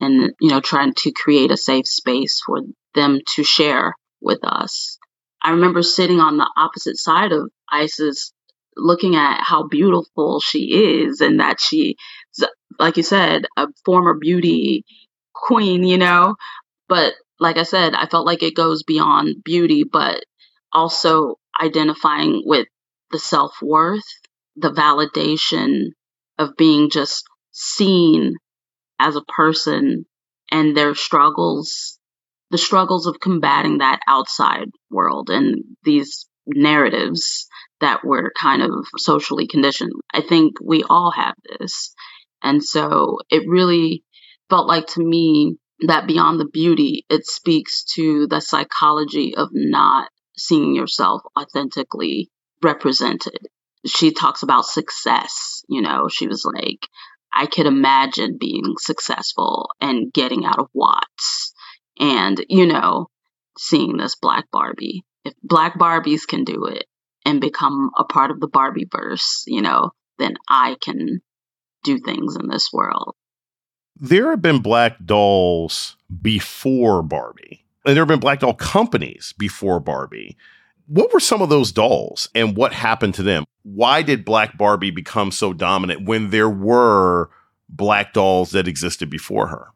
and, 0.00 0.32
you 0.40 0.50
know, 0.50 0.60
trying 0.60 0.92
to 0.98 1.12
create 1.12 1.50
a 1.50 1.56
safe 1.56 1.86
space 1.86 2.42
for 2.44 2.60
them 2.94 3.20
to 3.34 3.44
share 3.44 3.94
with 4.20 4.40
us. 4.42 4.98
I 5.42 5.52
remember 5.52 5.82
sitting 5.82 6.20
on 6.20 6.36
the 6.36 6.50
opposite 6.56 6.98
side 6.98 7.32
of 7.32 7.50
Isis, 7.70 8.32
looking 8.76 9.16
at 9.16 9.42
how 9.42 9.66
beautiful 9.68 10.40
she 10.40 11.04
is 11.04 11.20
and 11.20 11.40
that 11.40 11.60
she, 11.60 11.96
like 12.78 12.98
you 12.98 13.02
said, 13.02 13.46
a 13.56 13.68
former 13.84 14.14
beauty 14.14 14.84
queen, 15.34 15.82
you 15.82 15.98
know, 15.98 16.36
but 16.88 17.14
like 17.38 17.56
I 17.56 17.64
said, 17.64 17.94
I 17.94 18.06
felt 18.06 18.26
like 18.26 18.42
it 18.42 18.54
goes 18.54 18.82
beyond 18.82 19.42
beauty, 19.44 19.84
but 19.90 20.24
also 20.72 21.36
identifying 21.60 22.42
with 22.44 22.66
the 23.10 23.18
self 23.18 23.52
worth, 23.62 24.04
the 24.56 24.70
validation 24.70 25.88
of 26.38 26.56
being 26.56 26.90
just 26.90 27.24
seen 27.50 28.34
as 28.98 29.16
a 29.16 29.22
person 29.22 30.04
and 30.50 30.76
their 30.76 30.94
struggles, 30.94 31.98
the 32.50 32.58
struggles 32.58 33.06
of 33.06 33.20
combating 33.20 33.78
that 33.78 34.00
outside 34.06 34.68
world 34.90 35.30
and 35.30 35.64
these 35.84 36.26
narratives 36.46 37.46
that 37.80 38.04
were 38.04 38.32
kind 38.38 38.62
of 38.62 38.86
socially 38.96 39.46
conditioned. 39.46 39.92
I 40.12 40.20
think 40.20 40.54
we 40.62 40.84
all 40.88 41.10
have 41.10 41.34
this. 41.58 41.94
And 42.42 42.62
so 42.62 43.18
it 43.30 43.42
really 43.48 44.04
felt 44.48 44.66
like 44.66 44.86
to 44.88 45.02
me 45.02 45.56
that 45.82 46.06
beyond 46.06 46.40
the 46.40 46.48
beauty, 46.48 47.04
it 47.08 47.26
speaks 47.26 47.84
to 47.94 48.26
the 48.26 48.40
psychology 48.40 49.34
of 49.36 49.48
not 49.52 50.08
seeing 50.36 50.74
yourself 50.74 51.22
authentically 51.38 52.30
represented. 52.62 53.38
She 53.86 54.12
talks 54.12 54.42
about 54.42 54.66
success. 54.66 55.62
You 55.68 55.82
know, 55.82 56.08
she 56.08 56.26
was 56.28 56.44
like, 56.44 56.86
I 57.32 57.46
could 57.46 57.66
imagine 57.66 58.38
being 58.38 58.74
successful 58.78 59.70
and 59.80 60.12
getting 60.12 60.44
out 60.44 60.58
of 60.58 60.68
Watts 60.72 61.54
and, 61.98 62.44
you 62.48 62.66
know, 62.66 63.08
seeing 63.58 63.96
this 63.96 64.16
Black 64.16 64.50
Barbie. 64.50 65.04
If 65.24 65.34
Black 65.42 65.78
Barbies 65.78 66.26
can 66.26 66.44
do 66.44 66.66
it 66.66 66.84
and 67.24 67.40
become 67.40 67.90
a 67.96 68.04
part 68.04 68.30
of 68.30 68.40
the 68.40 68.48
Barbie 68.48 68.88
verse, 68.90 69.44
you 69.46 69.62
know, 69.62 69.90
then 70.18 70.34
I 70.48 70.76
can 70.80 71.20
do 71.84 71.98
things 71.98 72.36
in 72.36 72.48
this 72.48 72.70
world. 72.72 73.14
There 73.96 74.30
have 74.30 74.42
been 74.42 74.60
black 74.60 74.96
dolls 75.04 75.96
before 76.20 77.02
Barbie, 77.02 77.64
and 77.84 77.96
there 77.96 78.02
have 78.02 78.08
been 78.08 78.20
black 78.20 78.40
doll 78.40 78.54
companies 78.54 79.34
before 79.38 79.80
Barbie. 79.80 80.36
What 80.86 81.12
were 81.12 81.20
some 81.20 81.40
of 81.40 81.48
those 81.48 81.72
dolls 81.72 82.28
and 82.34 82.56
what 82.56 82.72
happened 82.72 83.14
to 83.14 83.22
them? 83.22 83.44
Why 83.62 84.02
did 84.02 84.24
Black 84.24 84.58
Barbie 84.58 84.90
become 84.90 85.30
so 85.30 85.52
dominant 85.52 86.06
when 86.06 86.30
there 86.30 86.50
were 86.50 87.30
black 87.68 88.12
dolls 88.12 88.50
that 88.50 88.68
existed 88.68 89.08
before 89.08 89.46
her? 89.46 89.68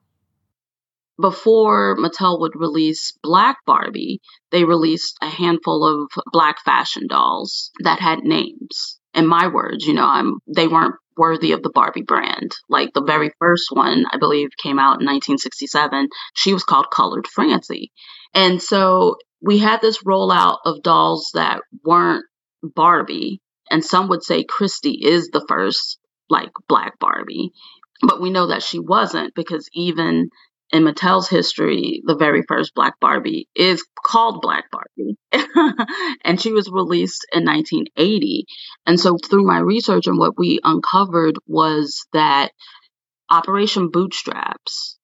Before 1.18 1.96
Mattel 1.96 2.40
would 2.40 2.56
release 2.56 3.16
Black 3.22 3.56
Barbie, 3.64 4.20
they 4.50 4.64
released 4.64 5.16
a 5.22 5.28
handful 5.28 5.86
of 5.86 6.10
black 6.30 6.62
fashion 6.62 7.06
dolls 7.08 7.70
that 7.82 8.00
had 8.00 8.18
names. 8.22 9.00
In 9.14 9.26
my 9.26 9.46
words, 9.48 9.86
you 9.86 9.94
know, 9.94 10.04
I'm 10.04 10.40
they 10.54 10.68
weren't 10.68 10.96
worthy 11.16 11.52
of 11.52 11.62
the 11.62 11.70
Barbie 11.70 12.02
brand. 12.02 12.52
Like 12.68 12.92
the 12.92 13.02
very 13.02 13.30
first 13.38 13.68
one, 13.70 14.04
I 14.10 14.18
believe, 14.18 14.50
came 14.62 14.78
out 14.78 15.00
in 15.00 15.06
1967. 15.06 16.08
She 16.34 16.52
was 16.52 16.64
called 16.64 16.90
Colored 16.92 17.26
Francie. 17.26 17.92
And 18.34 18.60
so 18.62 19.16
we 19.42 19.58
had 19.58 19.80
this 19.80 20.02
rollout 20.02 20.58
of 20.64 20.82
dolls 20.82 21.30
that 21.34 21.60
weren't 21.84 22.24
Barbie. 22.62 23.40
And 23.70 23.84
some 23.84 24.08
would 24.08 24.22
say 24.22 24.44
Christie 24.44 25.00
is 25.02 25.28
the 25.28 25.44
first, 25.48 25.98
like, 26.30 26.50
Black 26.68 26.98
Barbie. 26.98 27.50
But 28.02 28.20
we 28.20 28.30
know 28.30 28.48
that 28.48 28.62
she 28.62 28.78
wasn't 28.78 29.34
because 29.34 29.68
even 29.72 30.28
in 30.72 30.84
Mattel's 30.84 31.28
history, 31.28 32.02
the 32.04 32.16
very 32.16 32.42
first 32.48 32.74
Black 32.74 32.98
Barbie 33.00 33.48
is 33.54 33.84
called 34.04 34.42
Black 34.42 34.64
Barbie. 34.70 35.16
and 36.24 36.40
she 36.40 36.52
was 36.52 36.70
released 36.70 37.26
in 37.32 37.44
1980. 37.44 38.46
And 38.84 38.98
so 38.98 39.16
through 39.16 39.44
my 39.44 39.58
research 39.58 40.06
and 40.06 40.18
what 40.18 40.36
we 40.36 40.58
uncovered 40.64 41.36
was 41.46 42.06
that 42.12 42.50
Operation 43.30 43.90
Bootstraps 43.90 44.98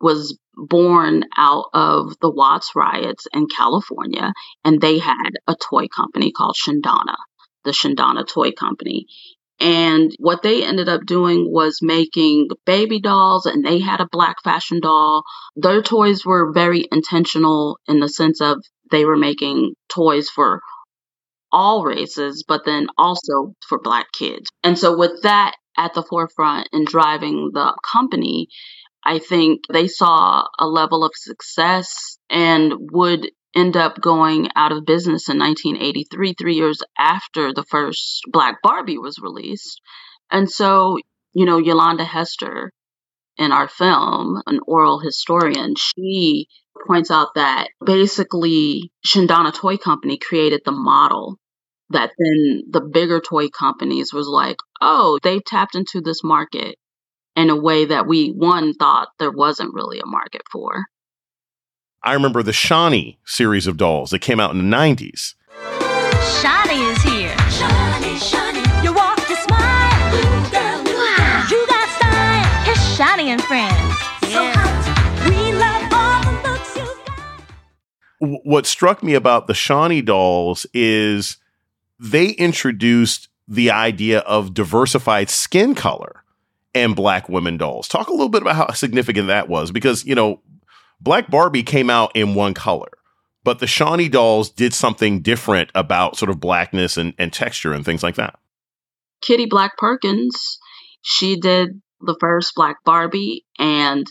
was 0.00 0.38
born 0.54 1.24
out 1.36 1.66
of 1.74 2.14
the 2.20 2.30
Watts 2.30 2.72
riots 2.76 3.26
in 3.32 3.46
California. 3.46 4.32
And 4.64 4.80
they 4.80 4.98
had 4.98 5.30
a 5.48 5.56
toy 5.56 5.88
company 5.88 6.30
called 6.30 6.56
Shindana, 6.56 7.16
the 7.64 7.72
Shindana 7.72 8.26
Toy 8.26 8.52
Company. 8.52 9.06
And 9.62 10.10
what 10.18 10.42
they 10.42 10.64
ended 10.64 10.88
up 10.88 11.06
doing 11.06 11.46
was 11.48 11.78
making 11.80 12.48
baby 12.66 13.00
dolls, 13.00 13.46
and 13.46 13.64
they 13.64 13.78
had 13.78 14.00
a 14.00 14.08
black 14.10 14.42
fashion 14.42 14.80
doll. 14.80 15.22
Their 15.54 15.82
toys 15.82 16.24
were 16.26 16.52
very 16.52 16.88
intentional 16.90 17.78
in 17.86 18.00
the 18.00 18.08
sense 18.08 18.40
of 18.40 18.58
they 18.90 19.04
were 19.04 19.16
making 19.16 19.74
toys 19.88 20.28
for 20.28 20.60
all 21.52 21.84
races, 21.84 22.44
but 22.46 22.64
then 22.64 22.88
also 22.98 23.54
for 23.68 23.78
black 23.78 24.06
kids. 24.12 24.50
And 24.64 24.76
so, 24.76 24.96
with 24.96 25.22
that 25.22 25.54
at 25.76 25.94
the 25.94 26.02
forefront 26.02 26.68
and 26.72 26.84
driving 26.84 27.50
the 27.52 27.78
company, 27.92 28.48
I 29.04 29.20
think 29.20 29.60
they 29.72 29.86
saw 29.86 30.44
a 30.58 30.66
level 30.66 31.04
of 31.04 31.12
success 31.14 32.18
and 32.28 32.74
would 32.90 33.30
end 33.54 33.76
up 33.76 34.00
going 34.00 34.48
out 34.56 34.72
of 34.72 34.86
business 34.86 35.28
in 35.28 35.38
1983, 35.38 36.34
three 36.34 36.54
years 36.54 36.82
after 36.98 37.52
the 37.52 37.64
first 37.64 38.22
Black 38.30 38.56
Barbie 38.62 38.98
was 38.98 39.18
released. 39.18 39.80
And 40.30 40.50
so, 40.50 40.98
you 41.34 41.44
know, 41.44 41.58
Yolanda 41.58 42.04
Hester 42.04 42.72
in 43.36 43.52
our 43.52 43.68
film, 43.68 44.42
an 44.46 44.60
oral 44.66 44.98
historian, 44.98 45.74
she 45.76 46.46
points 46.86 47.10
out 47.10 47.34
that 47.34 47.68
basically 47.84 48.90
Shindana 49.06 49.54
Toy 49.54 49.76
Company 49.76 50.18
created 50.18 50.62
the 50.64 50.72
model 50.72 51.38
that 51.90 52.10
then 52.18 52.62
the 52.70 52.80
bigger 52.80 53.20
toy 53.20 53.48
companies 53.48 54.12
was 54.12 54.26
like, 54.26 54.56
oh, 54.80 55.18
they 55.22 55.40
tapped 55.40 55.74
into 55.74 56.00
this 56.00 56.24
market 56.24 56.76
in 57.36 57.50
a 57.50 57.56
way 57.56 57.86
that 57.86 58.06
we 58.06 58.28
one 58.28 58.74
thought 58.74 59.08
there 59.18 59.30
wasn't 59.30 59.74
really 59.74 60.00
a 60.00 60.06
market 60.06 60.42
for. 60.50 60.84
I 62.04 62.14
remember 62.14 62.42
the 62.42 62.50
Shani 62.50 63.16
series 63.24 63.68
of 63.68 63.76
dolls 63.76 64.10
that 64.10 64.18
came 64.18 64.40
out 64.40 64.50
in 64.50 64.58
the 64.58 64.76
90s. 64.76 65.34
Shani 66.40 66.90
is 66.90 67.00
here. 67.04 67.30
Shani, 67.30 68.16
Shani. 68.18 68.82
You 68.84 68.92
walk, 68.92 69.18
you 69.28 69.36
smile. 69.36 70.14
Ooh, 70.16 70.50
girl, 70.50 70.82
wow. 70.96 71.46
You 71.48 71.64
got 71.68 71.88
style. 71.90 72.70
It's 72.70 72.98
Shani 72.98 73.28
and 73.28 73.40
friends. 73.44 74.32
Yeah. 74.32 75.28
we 75.28 75.52
love 75.52 75.92
all 75.92 76.22
the 76.24 76.48
looks 76.48 76.76
you 76.76 76.84
got. 77.06 78.40
What 78.44 78.66
struck 78.66 79.04
me 79.04 79.14
about 79.14 79.46
the 79.46 79.52
Shani 79.52 80.04
dolls 80.04 80.66
is 80.74 81.36
they 82.00 82.30
introduced 82.30 83.28
the 83.46 83.70
idea 83.70 84.20
of 84.20 84.54
diversified 84.54 85.30
skin 85.30 85.76
color 85.76 86.24
and 86.74 86.96
black 86.96 87.28
women 87.28 87.58
dolls. 87.58 87.86
Talk 87.86 88.08
a 88.08 88.12
little 88.12 88.28
bit 88.28 88.42
about 88.42 88.56
how 88.56 88.72
significant 88.72 89.28
that 89.28 89.48
was 89.48 89.70
because, 89.70 90.04
you 90.04 90.16
know, 90.16 90.40
Black 91.02 91.28
Barbie 91.28 91.64
came 91.64 91.90
out 91.90 92.12
in 92.14 92.34
one 92.34 92.54
color, 92.54 92.90
but 93.42 93.58
the 93.58 93.66
Shani 93.66 94.08
dolls 94.08 94.50
did 94.50 94.72
something 94.72 95.20
different 95.20 95.70
about 95.74 96.16
sort 96.16 96.30
of 96.30 96.38
blackness 96.38 96.96
and, 96.96 97.12
and 97.18 97.32
texture 97.32 97.72
and 97.72 97.84
things 97.84 98.04
like 98.04 98.14
that. 98.14 98.38
Kitty 99.20 99.46
Black 99.46 99.76
Perkins, 99.76 100.58
she 101.00 101.38
did 101.40 101.80
the 102.00 102.16
first 102.20 102.54
Black 102.54 102.76
Barbie, 102.84 103.44
and 103.58 104.06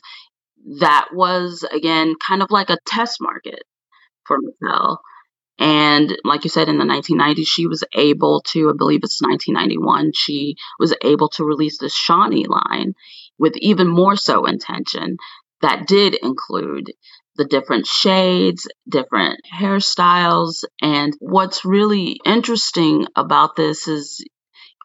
that 0.80 1.08
was 1.14 1.64
again 1.72 2.16
kind 2.26 2.42
of 2.44 2.52
like 2.52 2.70
a 2.70 2.78
test 2.86 3.18
market 3.22 3.64
for 4.26 4.38
Mattel. 4.38 4.98
And 5.58 6.18
like 6.26 6.44
you 6.44 6.50
said, 6.50 6.70
in 6.70 6.78
the 6.78 6.86
1990s, 6.86 7.48
she 7.48 7.68
was 7.68 7.84
able 7.94 8.42
to, 8.48 8.70
I 8.70 8.74
believe 8.78 9.02
it's 9.04 9.22
1991, 9.22 10.12
she 10.14 10.56
was 10.80 10.94
able 11.04 11.30
to 11.30 11.46
release 11.46 11.78
the 11.78 11.86
Shani 11.86 12.48
line 12.48 12.96
with 13.38 13.56
even 13.58 13.88
more 13.88 14.16
so 14.16 14.46
intention 14.46 15.18
that 15.62 15.88
did 15.88 16.16
include 16.16 16.92
the 17.36 17.46
different 17.46 17.86
shades, 17.86 18.68
different 18.90 19.40
hairstyles. 19.54 20.64
And 20.82 21.14
what's 21.20 21.66
really 21.66 22.20
interesting 22.26 23.08
about 23.16 23.56
this 23.56 23.88
is 23.88 24.24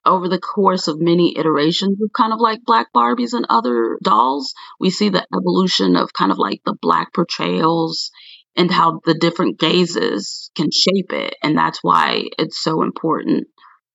over 0.05 0.29
the 0.29 0.39
course 0.39 0.87
of 0.87 1.01
many 1.01 1.37
iterations 1.37 2.01
of 2.01 2.11
kind 2.17 2.33
of 2.33 2.39
like 2.39 2.61
Black 2.65 2.87
Barbies 2.95 3.33
and 3.33 3.47
other 3.49 3.99
dolls, 4.03 4.55
we 4.79 4.91
see 4.91 5.09
the 5.09 5.27
evolution 5.37 5.97
of 5.97 6.13
kind 6.13 6.31
of 6.31 6.39
like 6.39 6.61
the 6.65 6.77
Black 6.81 7.13
portrayals 7.13 8.11
and 8.57 8.71
how 8.71 9.01
the 9.05 9.15
different 9.15 9.59
gazes 9.59 10.51
can 10.57 10.71
shape 10.71 11.13
it. 11.13 11.35
And 11.43 11.59
that's 11.59 11.81
why 11.83 12.25
it's 12.39 12.63
so 12.63 12.83
important 12.83 13.49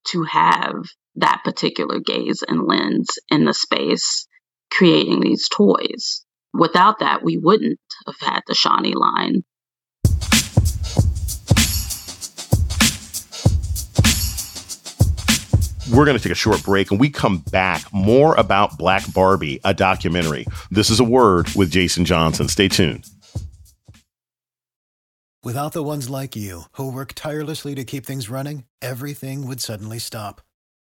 to 0.08 0.24
have 0.24 0.74
that 1.16 1.40
particular 1.44 2.00
gaze 2.00 2.44
and 2.46 2.66
lens 2.66 3.18
in 3.28 3.44
the 3.44 3.54
space 3.54 4.26
creating 4.70 5.20
these 5.20 5.48
toys. 5.48 6.24
Without 6.54 6.98
that, 6.98 7.22
we 7.22 7.38
wouldn't 7.38 7.78
have 8.06 8.20
had 8.20 8.40
the 8.46 8.54
Shani 8.54 8.94
line. 8.94 9.42
We're 15.90 16.04
going 16.04 16.16
to 16.16 16.22
take 16.22 16.32
a 16.32 16.36
short 16.36 16.62
break 16.62 16.90
and 16.90 16.98
we 16.98 17.10
come 17.10 17.38
back 17.50 17.82
more 17.92 18.34
about 18.36 18.78
Black 18.78 19.12
Barbie, 19.12 19.60
a 19.64 19.74
documentary. 19.74 20.46
This 20.70 20.90
is 20.90 21.00
a 21.00 21.04
word 21.04 21.48
with 21.54 21.70
Jason 21.70 22.04
Johnson. 22.04 22.48
Stay 22.48 22.68
tuned. 22.68 23.08
Without 25.44 25.72
the 25.72 25.82
ones 25.82 26.08
like 26.08 26.36
you 26.36 26.62
who 26.72 26.90
work 26.90 27.14
tirelessly 27.14 27.74
to 27.74 27.84
keep 27.84 28.06
things 28.06 28.30
running, 28.30 28.64
everything 28.80 29.46
would 29.46 29.60
suddenly 29.60 29.98
stop. 29.98 30.40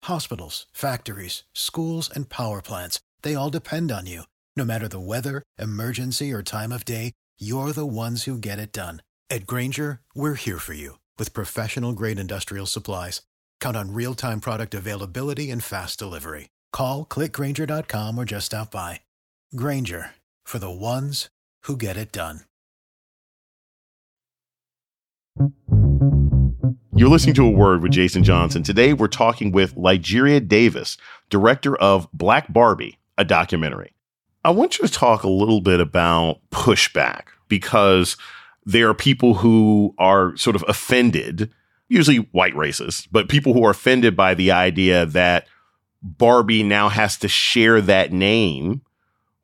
Hospitals, 0.04 0.66
factories, 0.74 1.44
schools, 1.54 2.10
and 2.14 2.30
power 2.30 2.62
plants, 2.62 3.00
they 3.22 3.36
all 3.36 3.50
depend 3.50 3.92
on 3.92 4.06
you. 4.06 4.24
No 4.60 4.66
matter 4.66 4.90
the 4.90 5.00
weather, 5.00 5.42
emergency, 5.58 6.34
or 6.34 6.44
time 6.44 6.74
of 6.74 6.84
day, 6.84 7.14
you're 7.40 7.72
the 7.72 7.86
ones 7.86 8.24
who 8.24 8.38
get 8.38 8.60
it 8.60 8.74
done. 8.74 9.02
At 9.30 9.48
Grainger, 9.48 10.02
we're 10.14 10.34
here 10.34 10.60
for 10.60 10.74
you 10.74 11.00
with 11.18 11.34
professional 11.34 11.94
grade 11.94 12.20
industrial 12.20 12.66
supplies. 12.66 13.22
Count 13.62 13.78
on 13.78 13.94
real 13.94 14.16
time 14.16 14.42
product 14.42 14.74
availability 14.74 15.50
and 15.50 15.64
fast 15.64 15.98
delivery. 15.98 16.50
Call 16.74 17.06
clickgrainger.com 17.06 18.18
or 18.18 18.26
just 18.26 18.48
stop 18.48 18.70
by. 18.72 19.00
Grainger 19.56 20.16
for 20.44 20.60
the 20.60 20.70
ones 20.70 21.30
who 21.64 21.78
get 21.78 21.96
it 21.96 22.12
done. 22.12 22.42
You're 26.94 27.08
listening 27.08 27.36
to 27.36 27.46
A 27.46 27.50
Word 27.50 27.82
with 27.82 27.94
Jason 27.94 28.26
Johnson. 28.26 28.64
Today, 28.64 28.92
we're 28.92 29.08
talking 29.08 29.54
with 29.54 29.78
Lagueria 29.78 30.46
Davis, 30.46 30.98
director 31.30 31.78
of 31.78 32.12
Black 32.12 32.52
Barbie, 32.52 33.00
a 33.18 33.24
documentary. 33.24 33.94
I 34.44 34.52
want 34.52 34.80
you 34.80 34.88
to 34.88 34.94
talk 34.94 35.24
a 35.24 35.30
little 35.30 35.62
bit 35.62 35.80
about 35.80 36.40
pushback 36.52 37.24
because 37.48 38.16
there 38.66 38.90
are 38.90 38.94
people 38.94 39.34
who 39.34 39.94
are 39.98 40.36
sort 40.38 40.56
of 40.56 40.64
offended, 40.68 41.52
usually 41.90 42.18
white 42.32 42.54
racists, 42.54 43.08
but 43.12 43.30
people 43.30 43.54
who 43.54 43.66
are 43.66 43.72
offended 43.72 44.16
by 44.16 44.34
the 44.34 44.52
idea 44.52 45.06
that 45.08 45.48
Barbie 46.02 46.64
now 46.64 46.88
has 46.90 47.18
to 47.18 47.28
share 47.28 47.82
that 47.82 48.14
name 48.14 48.82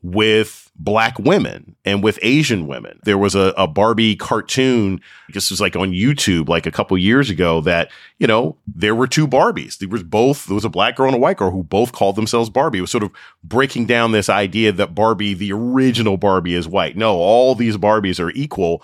with 0.05 0.71
black 0.75 1.17
women 1.17 1.75
and 1.83 2.03
with 2.03 2.19
Asian 2.21 2.67
women. 2.67 2.99
There 3.05 3.17
was 3.17 3.33
a, 3.33 3.53
a 3.57 3.67
Barbie 3.67 4.15
cartoon, 4.15 5.01
this 5.33 5.49
was 5.49 5.59
like 5.59 5.75
on 5.75 5.93
YouTube 5.93 6.47
like 6.47 6.67
a 6.67 6.71
couple 6.71 6.95
years 6.95 7.31
ago 7.31 7.61
that, 7.61 7.89
you 8.19 8.27
know, 8.27 8.55
there 8.67 8.93
were 8.93 9.07
two 9.07 9.27
Barbies. 9.27 9.79
There 9.79 9.89
was 9.89 10.03
both, 10.03 10.45
there 10.45 10.53
was 10.53 10.63
a 10.63 10.69
black 10.69 10.95
girl 10.95 11.07
and 11.07 11.15
a 11.15 11.19
white 11.19 11.37
girl 11.37 11.49
who 11.49 11.63
both 11.63 11.91
called 11.91 12.17
themselves 12.17 12.51
Barbie. 12.51 12.77
It 12.77 12.81
was 12.81 12.91
sort 12.91 13.03
of 13.03 13.11
breaking 13.43 13.87
down 13.87 14.11
this 14.11 14.29
idea 14.29 14.71
that 14.73 14.93
Barbie, 14.93 15.33
the 15.33 15.51
original 15.51 16.17
Barbie 16.17 16.53
is 16.53 16.67
white. 16.67 16.95
No, 16.95 17.15
all 17.15 17.55
these 17.55 17.77
Barbies 17.77 18.19
are 18.19 18.31
equal. 18.31 18.83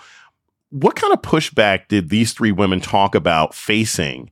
What 0.70 0.96
kind 0.96 1.12
of 1.12 1.22
pushback 1.22 1.86
did 1.86 2.08
these 2.08 2.32
three 2.32 2.52
women 2.52 2.80
talk 2.80 3.14
about 3.14 3.54
facing 3.54 4.30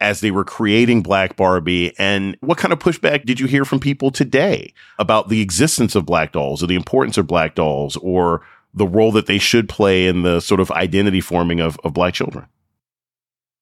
as 0.00 0.20
they 0.20 0.30
were 0.30 0.44
creating 0.44 1.02
Black 1.02 1.36
Barbie? 1.36 1.92
And 1.98 2.36
what 2.40 2.58
kind 2.58 2.72
of 2.72 2.78
pushback 2.78 3.24
did 3.24 3.40
you 3.40 3.46
hear 3.46 3.64
from 3.64 3.80
people 3.80 4.10
today 4.10 4.72
about 4.98 5.28
the 5.28 5.40
existence 5.40 5.94
of 5.94 6.06
black 6.06 6.32
dolls 6.32 6.62
or 6.62 6.66
the 6.66 6.76
importance 6.76 7.18
of 7.18 7.26
black 7.26 7.54
dolls 7.54 7.96
or 7.96 8.42
the 8.74 8.86
role 8.86 9.12
that 9.12 9.26
they 9.26 9.38
should 9.38 9.68
play 9.68 10.06
in 10.06 10.22
the 10.22 10.40
sort 10.40 10.60
of 10.60 10.70
identity 10.70 11.20
forming 11.20 11.60
of, 11.60 11.78
of 11.84 11.92
black 11.92 12.14
children? 12.14 12.46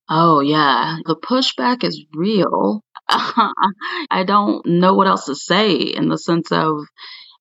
Oh, 0.09 0.41
yeah. 0.41 0.99
The 1.05 1.17
pushback 1.17 1.83
is 1.83 2.05
real. 2.15 2.83
I 3.09 4.25
don't 4.27 4.65
know 4.67 4.95
what 4.95 5.07
else 5.07 5.27
to 5.27 5.35
say 5.35 5.77
in 5.77 6.09
the 6.09 6.19
sense 6.19 6.53
of 6.53 6.81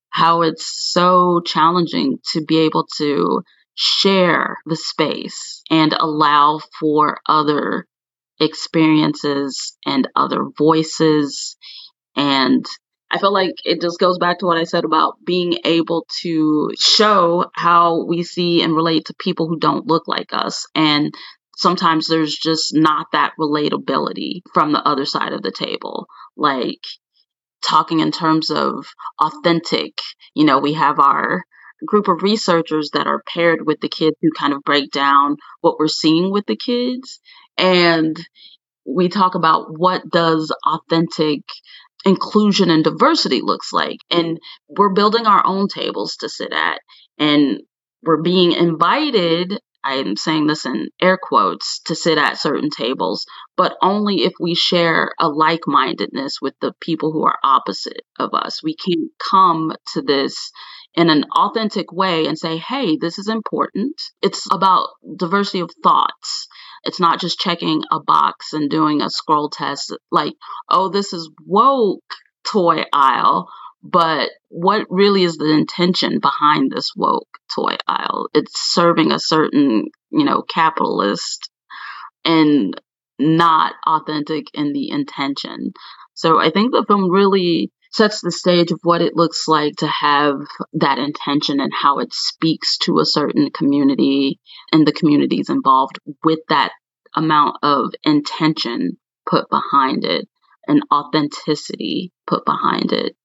how 0.09 0.43
it's 0.43 0.65
so 0.65 1.41
challenging 1.45 2.19
to 2.31 2.43
be 2.45 2.59
able 2.59 2.87
to 2.97 3.41
share 3.75 4.57
the 4.65 4.75
space 4.75 5.61
and 5.69 5.93
allow 5.93 6.61
for 6.79 7.19
other 7.27 7.85
experiences 8.39 9.77
and 9.85 10.07
other 10.15 10.45
voices. 10.57 11.57
And 12.15 12.65
I 13.11 13.19
feel 13.19 13.33
like 13.33 13.53
it 13.63 13.81
just 13.81 13.99
goes 13.99 14.17
back 14.17 14.39
to 14.39 14.45
what 14.45 14.57
I 14.57 14.63
said 14.63 14.83
about 14.83 15.23
being 15.25 15.59
able 15.63 16.05
to 16.21 16.71
show 16.79 17.45
how 17.53 18.05
we 18.05 18.23
see 18.23 18.61
and 18.61 18.75
relate 18.75 19.05
to 19.05 19.13
people 19.19 19.47
who 19.47 19.59
don't 19.59 19.87
look 19.87 20.07
like 20.07 20.33
us. 20.33 20.65
And 20.75 21.13
sometimes 21.55 22.07
there's 22.07 22.35
just 22.35 22.73
not 22.73 23.07
that 23.13 23.33
relatability 23.39 24.41
from 24.53 24.73
the 24.73 24.85
other 24.85 25.05
side 25.05 25.33
of 25.33 25.43
the 25.43 25.51
table. 25.51 26.07
Like 26.35 26.83
talking 27.63 27.99
in 27.99 28.11
terms 28.11 28.49
of 28.49 28.85
authentic, 29.19 29.99
you 30.33 30.45
know, 30.45 30.59
we 30.59 30.73
have 30.73 30.99
our 30.99 31.43
group 31.85 32.07
of 32.07 32.23
researchers 32.23 32.91
that 32.93 33.07
are 33.07 33.23
paired 33.27 33.65
with 33.65 33.79
the 33.81 33.89
kids 33.89 34.15
who 34.21 34.29
kind 34.37 34.53
of 34.53 34.63
break 34.63 34.91
down 34.91 35.37
what 35.61 35.77
we're 35.77 35.87
seeing 35.87 36.31
with 36.31 36.45
the 36.47 36.55
kids 36.55 37.19
and 37.57 38.17
we 38.85 39.09
talk 39.09 39.35
about 39.35 39.77
what 39.77 40.09
does 40.09 40.53
authentic 40.65 41.41
inclusion 42.05 42.69
and 42.69 42.83
diversity 42.83 43.41
looks 43.41 43.73
like. 43.73 43.97
And 44.11 44.39
we're 44.69 44.93
building 44.93 45.25
our 45.25 45.45
own 45.45 45.67
tables 45.67 46.17
to 46.17 46.29
sit 46.29 46.53
at 46.53 46.79
and 47.17 47.61
we're 48.03 48.21
being 48.21 48.51
invited 48.51 49.59
i'm 49.83 50.15
saying 50.15 50.47
this 50.47 50.65
in 50.65 50.87
air 51.01 51.17
quotes 51.21 51.79
to 51.85 51.95
sit 51.95 52.17
at 52.17 52.37
certain 52.37 52.69
tables 52.69 53.25
but 53.57 53.75
only 53.81 54.23
if 54.23 54.33
we 54.39 54.53
share 54.55 55.11
a 55.19 55.27
like-mindedness 55.27 56.39
with 56.41 56.53
the 56.59 56.73
people 56.81 57.11
who 57.11 57.23
are 57.23 57.37
opposite 57.43 58.01
of 58.19 58.31
us. 58.33 58.61
We 58.61 58.75
can't 58.75 59.11
come 59.17 59.73
to 59.93 60.01
this 60.01 60.51
in 60.93 61.09
an 61.09 61.25
authentic 61.35 61.91
way 61.91 62.25
and 62.25 62.37
say 62.37 62.57
hey 62.57 62.97
this 62.97 63.17
is 63.17 63.27
important. 63.27 64.01
It's 64.21 64.47
about 64.51 64.89
diversity 65.17 65.61
of 65.61 65.71
thoughts 65.83 66.47
it's 66.85 66.99
not 66.99 67.19
just 67.19 67.39
checking 67.39 67.81
a 67.91 67.99
box 67.99 68.53
and 68.53 68.69
doing 68.69 69.01
a 69.01 69.09
scroll 69.09 69.49
test 69.49 69.95
like, 70.11 70.33
oh, 70.69 70.89
this 70.89 71.13
is 71.13 71.29
woke 71.45 72.03
toy 72.47 72.83
aisle. 72.93 73.47
But 73.83 74.29
what 74.49 74.87
really 74.89 75.23
is 75.23 75.37
the 75.37 75.51
intention 75.51 76.19
behind 76.19 76.71
this 76.71 76.91
woke 76.95 77.27
toy 77.53 77.75
aisle? 77.87 78.29
It's 78.33 78.73
serving 78.73 79.11
a 79.11 79.19
certain, 79.19 79.85
you 80.09 80.23
know, 80.23 80.41
capitalist 80.41 81.49
and 82.23 82.79
not 83.19 83.73
authentic 83.85 84.47
in 84.53 84.73
the 84.73 84.89
intention. 84.89 85.73
So 86.13 86.39
I 86.39 86.49
think 86.49 86.71
the 86.71 86.85
film 86.87 87.11
really 87.11 87.71
sets 87.95 88.19
the 88.19 88.31
stage 88.31 88.71
of 88.71 88.79
what 88.83 89.01
it 89.01 89.15
looks 89.15 89.47
like 89.47 89.73
to 89.77 89.87
have 89.87 90.35
that 90.73 90.99
intention 90.99 91.61
and 91.61 91.71
how 91.73 91.99
it 91.99 92.13
speaks 92.13 92.77
to 92.77 92.99
a 92.99 93.05
certain 93.05 93.49
community 93.51 94.37
and 94.73 94.85
the 94.85 94.91
communities 94.91 95.49
involved 95.49 95.97
with 96.21 96.39
that 96.49 96.73
amount 97.15 97.55
of 97.63 97.93
intention 98.03 98.97
put 99.25 99.49
behind 99.49 100.03
it 100.03 100.27
and 100.67 100.83
authenticity 100.93 102.11
put 102.27 102.43
behind 102.43 102.91
it. 102.91 103.15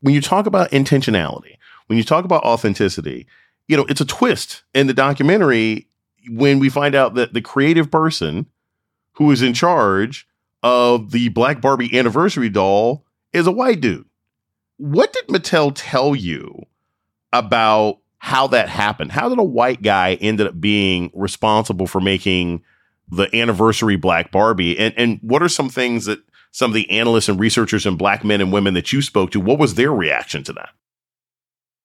When 0.00 0.14
you 0.14 0.22
talk 0.22 0.46
about 0.46 0.70
intentionality, 0.70 1.56
when 1.88 1.98
you 1.98 2.04
talk 2.04 2.24
about 2.24 2.42
authenticity, 2.42 3.26
you 3.68 3.76
know, 3.76 3.84
it's 3.90 4.00
a 4.00 4.06
twist 4.06 4.62
in 4.72 4.86
the 4.86 4.94
documentary 4.94 5.88
when 6.26 6.58
we 6.58 6.70
find 6.70 6.94
out 6.94 7.16
that 7.16 7.34
the 7.34 7.42
creative 7.42 7.90
person 7.90 8.46
who 9.12 9.30
is 9.30 9.42
in 9.42 9.52
charge 9.52 10.26
of 10.62 11.10
the 11.10 11.28
Black 11.28 11.60
Barbie 11.60 11.98
anniversary 11.98 12.48
doll 12.48 13.04
is 13.32 13.46
a 13.46 13.52
white 13.52 13.80
dude. 13.80 14.06
What 14.76 15.12
did 15.12 15.26
Mattel 15.28 15.72
tell 15.74 16.14
you 16.14 16.66
about 17.32 17.98
how 18.18 18.46
that 18.48 18.68
happened? 18.68 19.12
How 19.12 19.28
did 19.28 19.38
a 19.38 19.44
white 19.44 19.82
guy 19.82 20.14
ended 20.20 20.46
up 20.46 20.60
being 20.60 21.10
responsible 21.14 21.86
for 21.86 22.00
making 22.00 22.62
the 23.08 23.34
anniversary 23.34 23.96
Black 23.96 24.32
Barbie? 24.32 24.78
And 24.78 24.94
and 24.96 25.18
what 25.22 25.42
are 25.42 25.48
some 25.48 25.68
things 25.68 26.06
that 26.06 26.20
some 26.52 26.70
of 26.70 26.74
the 26.74 26.90
analysts 26.90 27.28
and 27.28 27.38
researchers 27.38 27.86
and 27.86 27.98
black 27.98 28.24
men 28.24 28.40
and 28.40 28.52
women 28.52 28.74
that 28.74 28.92
you 28.92 29.02
spoke 29.02 29.30
to, 29.32 29.40
what 29.40 29.58
was 29.58 29.74
their 29.74 29.92
reaction 29.92 30.42
to 30.44 30.52
that? 30.54 30.70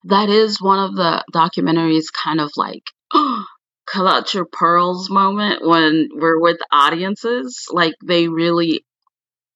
That 0.06 0.30
is 0.30 0.62
one 0.62 0.80
of 0.80 0.96
the 0.96 1.24
documentaries 1.34 2.06
kind 2.12 2.40
of 2.40 2.52
like 2.56 2.84
cut 3.14 4.08
out 4.08 4.34
your 4.34 4.46
pearls 4.46 5.10
moment 5.10 5.66
when 5.66 6.10
we're 6.14 6.40
with 6.40 6.58
audiences. 6.72 7.66
Like 7.72 7.94
they 8.04 8.28
really 8.28 8.86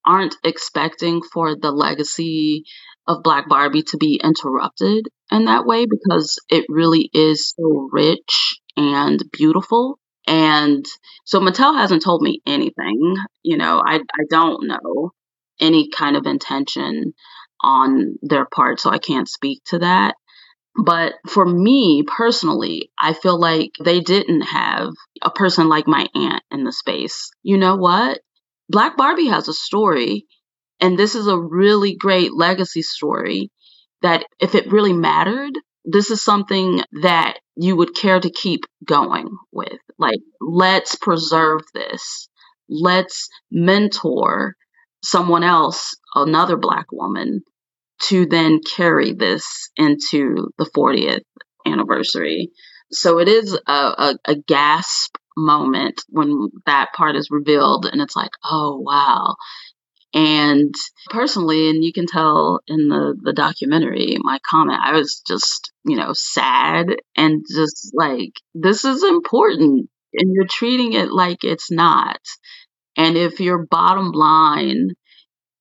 aren't 0.06 0.36
expecting 0.44 1.22
for 1.22 1.56
the 1.56 1.72
legacy 1.72 2.64
of 3.08 3.24
Black 3.24 3.50
Barbie 3.50 3.84
to 3.84 3.98
be 3.98 4.20
interrupted 4.24 5.08
in 5.32 5.46
that 5.46 5.66
way 5.66 5.86
because 5.86 6.38
it 6.50 6.66
really 6.70 7.10
is 7.14 7.54
so 7.56 7.90
rich 7.92 8.60
and 8.78 9.22
beautiful. 9.32 10.00
And 10.28 10.86
so 11.26 11.40
Mattel 11.40 11.76
hasn't 11.76 12.04
told 12.04 12.22
me 12.22 12.42
anything. 12.46 13.16
You 13.44 13.58
know, 13.58 13.82
I, 13.86 13.96
I 13.96 14.24
don't 14.30 14.68
know 14.68 15.12
any 15.60 15.90
kind 15.90 16.16
of 16.16 16.26
intention 16.26 17.14
on 17.62 18.16
their 18.22 18.46
part, 18.46 18.80
so 18.80 18.90
I 18.90 19.00
can't 19.00 19.28
speak 19.28 19.62
to 19.66 19.80
that. 19.80 20.16
But 20.82 21.16
for 21.28 21.46
me 21.46 22.04
personally, 22.08 22.92
I 22.98 23.14
feel 23.14 23.40
like 23.40 23.72
they 23.84 24.00
didn't 24.00 24.42
have 24.42 24.92
a 25.22 25.32
person 25.32 25.68
like 25.68 25.88
my 25.88 26.08
aunt 26.16 26.44
in 26.52 26.64
the 26.64 26.72
space. 26.72 27.32
You 27.44 27.58
know 27.58 27.76
what? 27.76 28.20
Black 28.70 28.96
Barbie 28.96 29.28
has 29.28 29.48
a 29.48 29.54
story, 29.54 30.26
and 30.80 30.98
this 30.98 31.16
is 31.16 31.28
a 31.28 31.40
really 31.40 31.96
great 31.96 32.34
legacy 32.34 32.84
story 32.84 33.50
that 34.02 34.26
if 34.40 34.56
it 34.56 34.72
really 34.72 34.94
mattered, 34.94 35.54
this 35.84 36.12
is 36.12 36.22
something 36.22 36.82
that 37.02 37.40
you 37.56 37.76
would 37.76 37.96
care 37.96 38.20
to 38.20 38.30
keep 38.30 38.62
going 38.86 39.28
with. 39.52 39.80
Like, 39.98 40.20
let's 40.40 40.96
preserve 40.96 41.62
this. 41.74 42.30
Let's 42.70 43.28
mentor 43.52 44.56
someone 45.04 45.44
else, 45.44 45.96
another 46.14 46.58
Black 46.58 46.92
woman, 46.92 47.42
to 48.04 48.26
then 48.26 48.60
carry 48.62 49.14
this 49.14 49.72
into 49.76 50.52
the 50.58 50.70
40th 50.76 51.24
anniversary. 51.66 52.52
So 52.92 53.20
it 53.20 53.28
is 53.28 53.58
a, 53.68 53.72
a, 53.72 54.16
a 54.26 54.36
gasp 54.36 55.16
moment 55.46 56.02
when 56.10 56.50
that 56.66 56.94
part 56.94 57.16
is 57.16 57.30
revealed, 57.32 57.86
and 57.86 58.02
it's 58.02 58.16
like, 58.16 58.32
oh, 58.44 58.78
wow. 58.80 59.36
And 60.14 60.74
personally, 61.10 61.70
and 61.70 61.84
you 61.84 61.94
can 61.94 62.08
tell 62.08 62.62
in 62.68 62.88
the, 62.88 63.16
the 63.22 63.34
documentary, 63.34 64.18
my 64.20 64.40
comment, 64.40 64.80
I 64.84 64.94
was 64.94 65.22
just, 65.28 65.72
you 65.86 65.96
know, 65.96 66.14
sad 66.14 66.88
and 67.16 67.44
just 67.48 67.92
like, 67.94 68.34
this 68.56 68.86
is 68.86 69.04
important. 69.04 69.90
And 70.14 70.34
you're 70.34 70.48
treating 70.48 70.94
it 70.94 71.12
like 71.12 71.44
it's 71.44 71.70
not. 71.70 72.20
And 72.98 73.16
if 73.16 73.40
your 73.40 73.68
bottom 73.68 74.12
line 74.12 74.90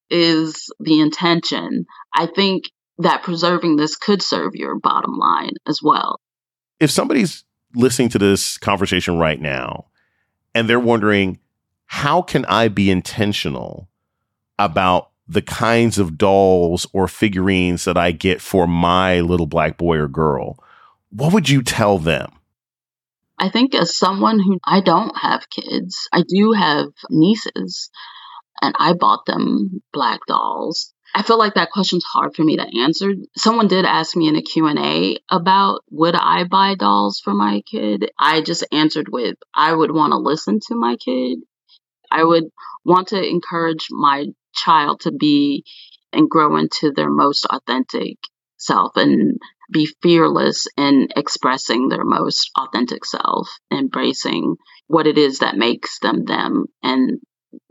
is 0.09 0.73
the 0.81 1.01
intention, 1.01 1.85
I 2.15 2.27
think 2.27 2.65
that 2.99 3.23
preserving 3.23 3.77
this 3.77 3.97
could 3.97 4.23
serve 4.23 4.55
your 4.55 4.79
bottom 4.79 5.13
line 5.13 5.53
as 5.67 5.81
well. 5.83 6.21
If 6.81 6.91
somebody's 6.91 7.45
listening 7.75 8.09
to 8.11 8.19
this 8.19 8.59
conversation 8.59 9.19
right 9.19 9.41
now 9.41 9.87
and 10.55 10.69
they're 10.69 10.81
wondering, 10.81 11.39
how 11.87 12.23
can 12.23 12.45
I 12.47 12.69
be 12.69 12.91
intentional 12.91 13.89
about 14.59 15.11
the 15.27 15.43
kinds 15.43 15.99
of 15.99 16.19
dolls 16.19 16.87
or 16.93 17.07
figurines 17.07 17.85
that 17.85 17.97
I 17.97 18.13
get 18.13 18.41
for 18.41 18.67
my 18.67 19.21
little 19.21 19.47
black 19.47 19.77
boy 19.77 19.97
or 19.97 20.09
girl? 20.09 20.63
What 21.11 21.33
would 21.33 21.49
you 21.49 21.63
tell 21.63 21.99
them? 21.99 22.33
I 23.39 23.51
think 23.51 23.75
as 23.75 23.97
someone 23.97 24.41
who 24.41 24.59
I 24.65 24.81
don't 24.81 25.17
have 25.17 25.49
kids, 25.49 26.09
I 26.13 26.23
do 26.29 26.53
have 26.53 26.89
nieces 27.09 27.91
and 28.61 28.75
I 28.79 28.95
bought 28.95 29.27
them 29.27 29.81
black 29.93 30.21
dolls. 30.27 30.93
I 31.15 31.23
feel 31.23 31.39
like 31.39 31.55
that 31.55 31.71
question's 31.71 32.05
hard 32.05 32.37
for 32.37 32.45
me 32.45 32.57
to 32.57 32.81
answer. 32.81 33.13
Someone 33.37 33.69
did 33.69 33.85
ask 33.85 34.15
me 34.15 34.29
in 34.29 34.37
a 34.37 34.43
Q&A 34.43 35.17
about 35.31 35.81
would 35.91 36.15
I 36.15 36.45
buy 36.45 36.75
dolls 36.75 37.21
for 37.23 37.35
my 37.35 37.63
kid? 37.71 38.11
I 38.19 38.41
just 38.41 38.65
answered 38.73 39.09
with 39.11 39.37
I 39.55 39.73
would 39.73 39.91
want 39.91 40.13
to 40.13 40.19
listen 40.19 40.61
to 40.69 40.75
my 40.75 40.97
kid. 40.97 41.39
I 42.11 42.25
would 42.25 42.45
want 42.85 43.09
to 43.09 43.23
encourage 43.23 43.89
my 43.91 44.27
child 44.55 45.01
to 45.01 45.13
be 45.13 45.65
and 46.13 46.29
grow 46.29 46.57
into 46.57 46.93
their 46.93 47.11
most 47.11 47.47
authentic 47.47 48.17
self 48.57 48.97
and 48.97 49.39
be 49.71 49.89
fearless 50.03 50.67
in 50.77 51.09
expressing 51.17 51.89
their 51.89 52.05
most 52.05 52.51
authentic 52.57 53.05
self, 53.05 53.49
embracing 53.71 54.57
what 54.87 55.07
it 55.07 55.19
is 55.19 55.41
that 55.41 55.57
makes 55.57 55.99
them 56.01 56.25
them. 56.25 56.65
And 56.83 57.21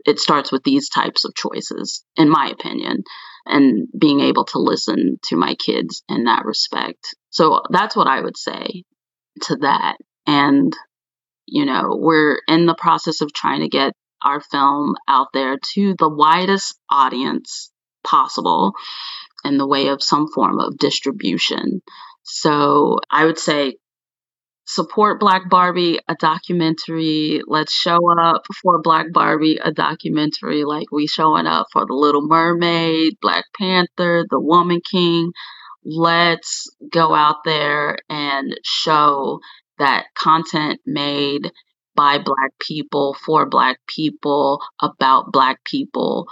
it 0.04 0.18
starts 0.18 0.50
with 0.50 0.62
these 0.64 0.88
types 0.88 1.24
of 1.24 1.34
choices, 1.34 2.04
in 2.16 2.28
my 2.28 2.48
opinion, 2.48 3.02
and 3.46 3.88
being 3.98 4.20
able 4.20 4.44
to 4.46 4.58
listen 4.58 5.18
to 5.24 5.36
my 5.36 5.54
kids 5.54 6.02
in 6.08 6.24
that 6.24 6.44
respect. 6.44 7.14
So 7.30 7.62
that's 7.70 7.96
what 7.96 8.06
I 8.06 8.20
would 8.20 8.36
say 8.36 8.84
to 9.42 9.56
that. 9.56 9.96
And, 10.26 10.72
you 11.46 11.64
know, 11.64 11.96
we're 11.98 12.40
in 12.48 12.66
the 12.66 12.74
process 12.74 13.20
of 13.20 13.32
trying 13.32 13.60
to 13.60 13.68
get 13.68 13.92
our 14.24 14.40
film 14.40 14.94
out 15.06 15.28
there 15.32 15.58
to 15.74 15.94
the 15.98 16.08
widest 16.08 16.78
audience 16.90 17.70
possible 18.04 18.72
in 19.44 19.58
the 19.58 19.66
way 19.66 19.88
of 19.88 20.02
some 20.02 20.26
form 20.34 20.58
of 20.58 20.78
distribution. 20.78 21.80
So 22.24 22.98
I 23.10 23.24
would 23.24 23.38
say 23.38 23.76
support 24.68 25.18
Black 25.18 25.48
Barbie, 25.48 25.98
a 26.08 26.14
documentary. 26.14 27.40
Let's 27.46 27.72
show 27.72 27.98
up 28.20 28.42
for 28.62 28.82
Black 28.82 29.06
Barbie, 29.12 29.58
a 29.62 29.72
documentary 29.72 30.64
like 30.64 30.92
we 30.92 31.06
showing 31.06 31.46
up 31.46 31.68
for 31.72 31.86
The 31.86 31.94
Little 31.94 32.26
Mermaid, 32.26 33.14
Black 33.22 33.44
Panther, 33.58 34.26
The 34.28 34.38
Woman 34.38 34.80
King. 34.88 35.32
Let's 35.84 36.70
go 36.92 37.14
out 37.14 37.44
there 37.44 37.96
and 38.10 38.60
show 38.62 39.40
that 39.78 40.06
content 40.14 40.80
made 40.84 41.50
by 41.96 42.18
Black 42.18 42.52
people, 42.60 43.14
for 43.14 43.48
Black 43.48 43.78
people, 43.88 44.60
about 44.82 45.32
Black 45.32 45.64
people 45.64 46.28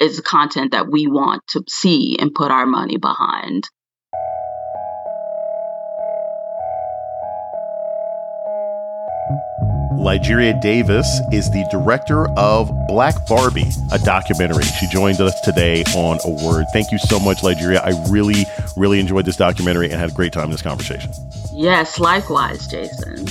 is 0.00 0.20
content 0.20 0.72
that 0.72 0.90
we 0.90 1.06
want 1.06 1.42
to 1.48 1.62
see 1.68 2.16
and 2.18 2.34
put 2.34 2.50
our 2.50 2.66
money 2.66 2.96
behind. 2.96 3.68
Lagueria 9.98 10.60
Davis 10.60 11.20
is 11.32 11.50
the 11.50 11.66
director 11.70 12.28
of 12.38 12.70
Black 12.86 13.14
Barbie, 13.26 13.70
a 13.92 13.98
documentary. 13.98 14.62
She 14.62 14.86
joined 14.88 15.20
us 15.20 15.40
today 15.40 15.82
on 15.96 16.18
a 16.24 16.44
word. 16.46 16.66
Thank 16.72 16.92
you 16.92 16.98
so 16.98 17.18
much, 17.18 17.38
Lagueria. 17.38 17.80
I 17.82 17.92
really, 18.08 18.46
really 18.76 19.00
enjoyed 19.00 19.24
this 19.24 19.36
documentary 19.36 19.90
and 19.90 19.94
had 19.94 20.10
a 20.10 20.14
great 20.14 20.32
time 20.32 20.44
in 20.44 20.50
this 20.52 20.62
conversation. 20.62 21.10
Yes, 21.52 21.98
likewise, 21.98 22.66
Jason. 22.68 23.26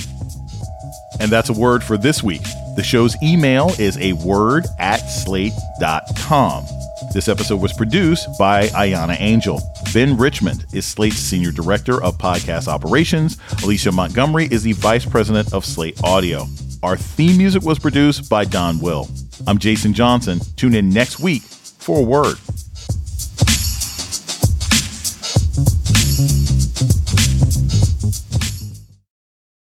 And 1.19 1.31
that's 1.31 1.49
a 1.49 1.53
word 1.53 1.83
for 1.83 1.97
this 1.97 2.21
week. 2.21 2.43
The 2.75 2.83
show's 2.83 3.15
email 3.23 3.71
is 3.79 3.97
a 3.99 4.13
word 4.13 4.65
at 4.79 4.97
slate.com. 4.97 6.65
This 7.13 7.29
episode 7.29 7.61
was 7.61 7.71
produced 7.71 8.37
by 8.37 8.67
Ahyiana 8.67 9.15
Angel. 9.19 9.61
Ben 9.95 10.17
Richmond 10.17 10.65
is 10.73 10.85
Slate's 10.85 11.15
Senior 11.15 11.51
Director 11.51 12.03
of 12.03 12.17
Podcast 12.17 12.67
Operations. 12.67 13.37
Alicia 13.63 13.93
Montgomery 13.93 14.49
is 14.51 14.61
the 14.61 14.73
Vice 14.73 15.05
President 15.05 15.53
of 15.53 15.63
Slate 15.63 15.97
Audio. 16.03 16.47
Our 16.83 16.97
theme 16.97 17.37
music 17.37 17.63
was 17.63 17.79
produced 17.79 18.29
by 18.29 18.43
Don 18.43 18.81
Will. 18.81 19.07
I'm 19.47 19.57
Jason 19.57 19.93
Johnson. 19.93 20.41
Tune 20.57 20.75
in 20.75 20.89
next 20.89 21.21
week 21.21 21.43
for 21.43 21.99
a 21.99 22.03
word. 22.03 22.35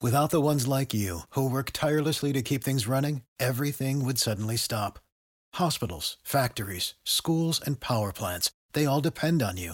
Without 0.02 0.32
the 0.32 0.42
ones 0.42 0.68
like 0.68 0.96
you, 0.96 1.20
who 1.36 1.48
work 1.48 1.70
tirelessly 1.74 2.34
to 2.34 2.42
keep 2.42 2.64
things 2.64 2.88
running, 2.88 3.22
everything 3.40 4.04
would 4.04 4.18
suddenly 4.18 4.58
stop. 4.58 4.98
Hospitals, 5.54 6.18
factories, 6.24 6.96
schools, 7.04 7.62
and 7.64 7.80
power 7.80 8.12
plants, 8.12 8.50
they 8.74 8.88
all 8.88 9.00
depend 9.00 9.44
on 9.44 9.58
you. 9.58 9.74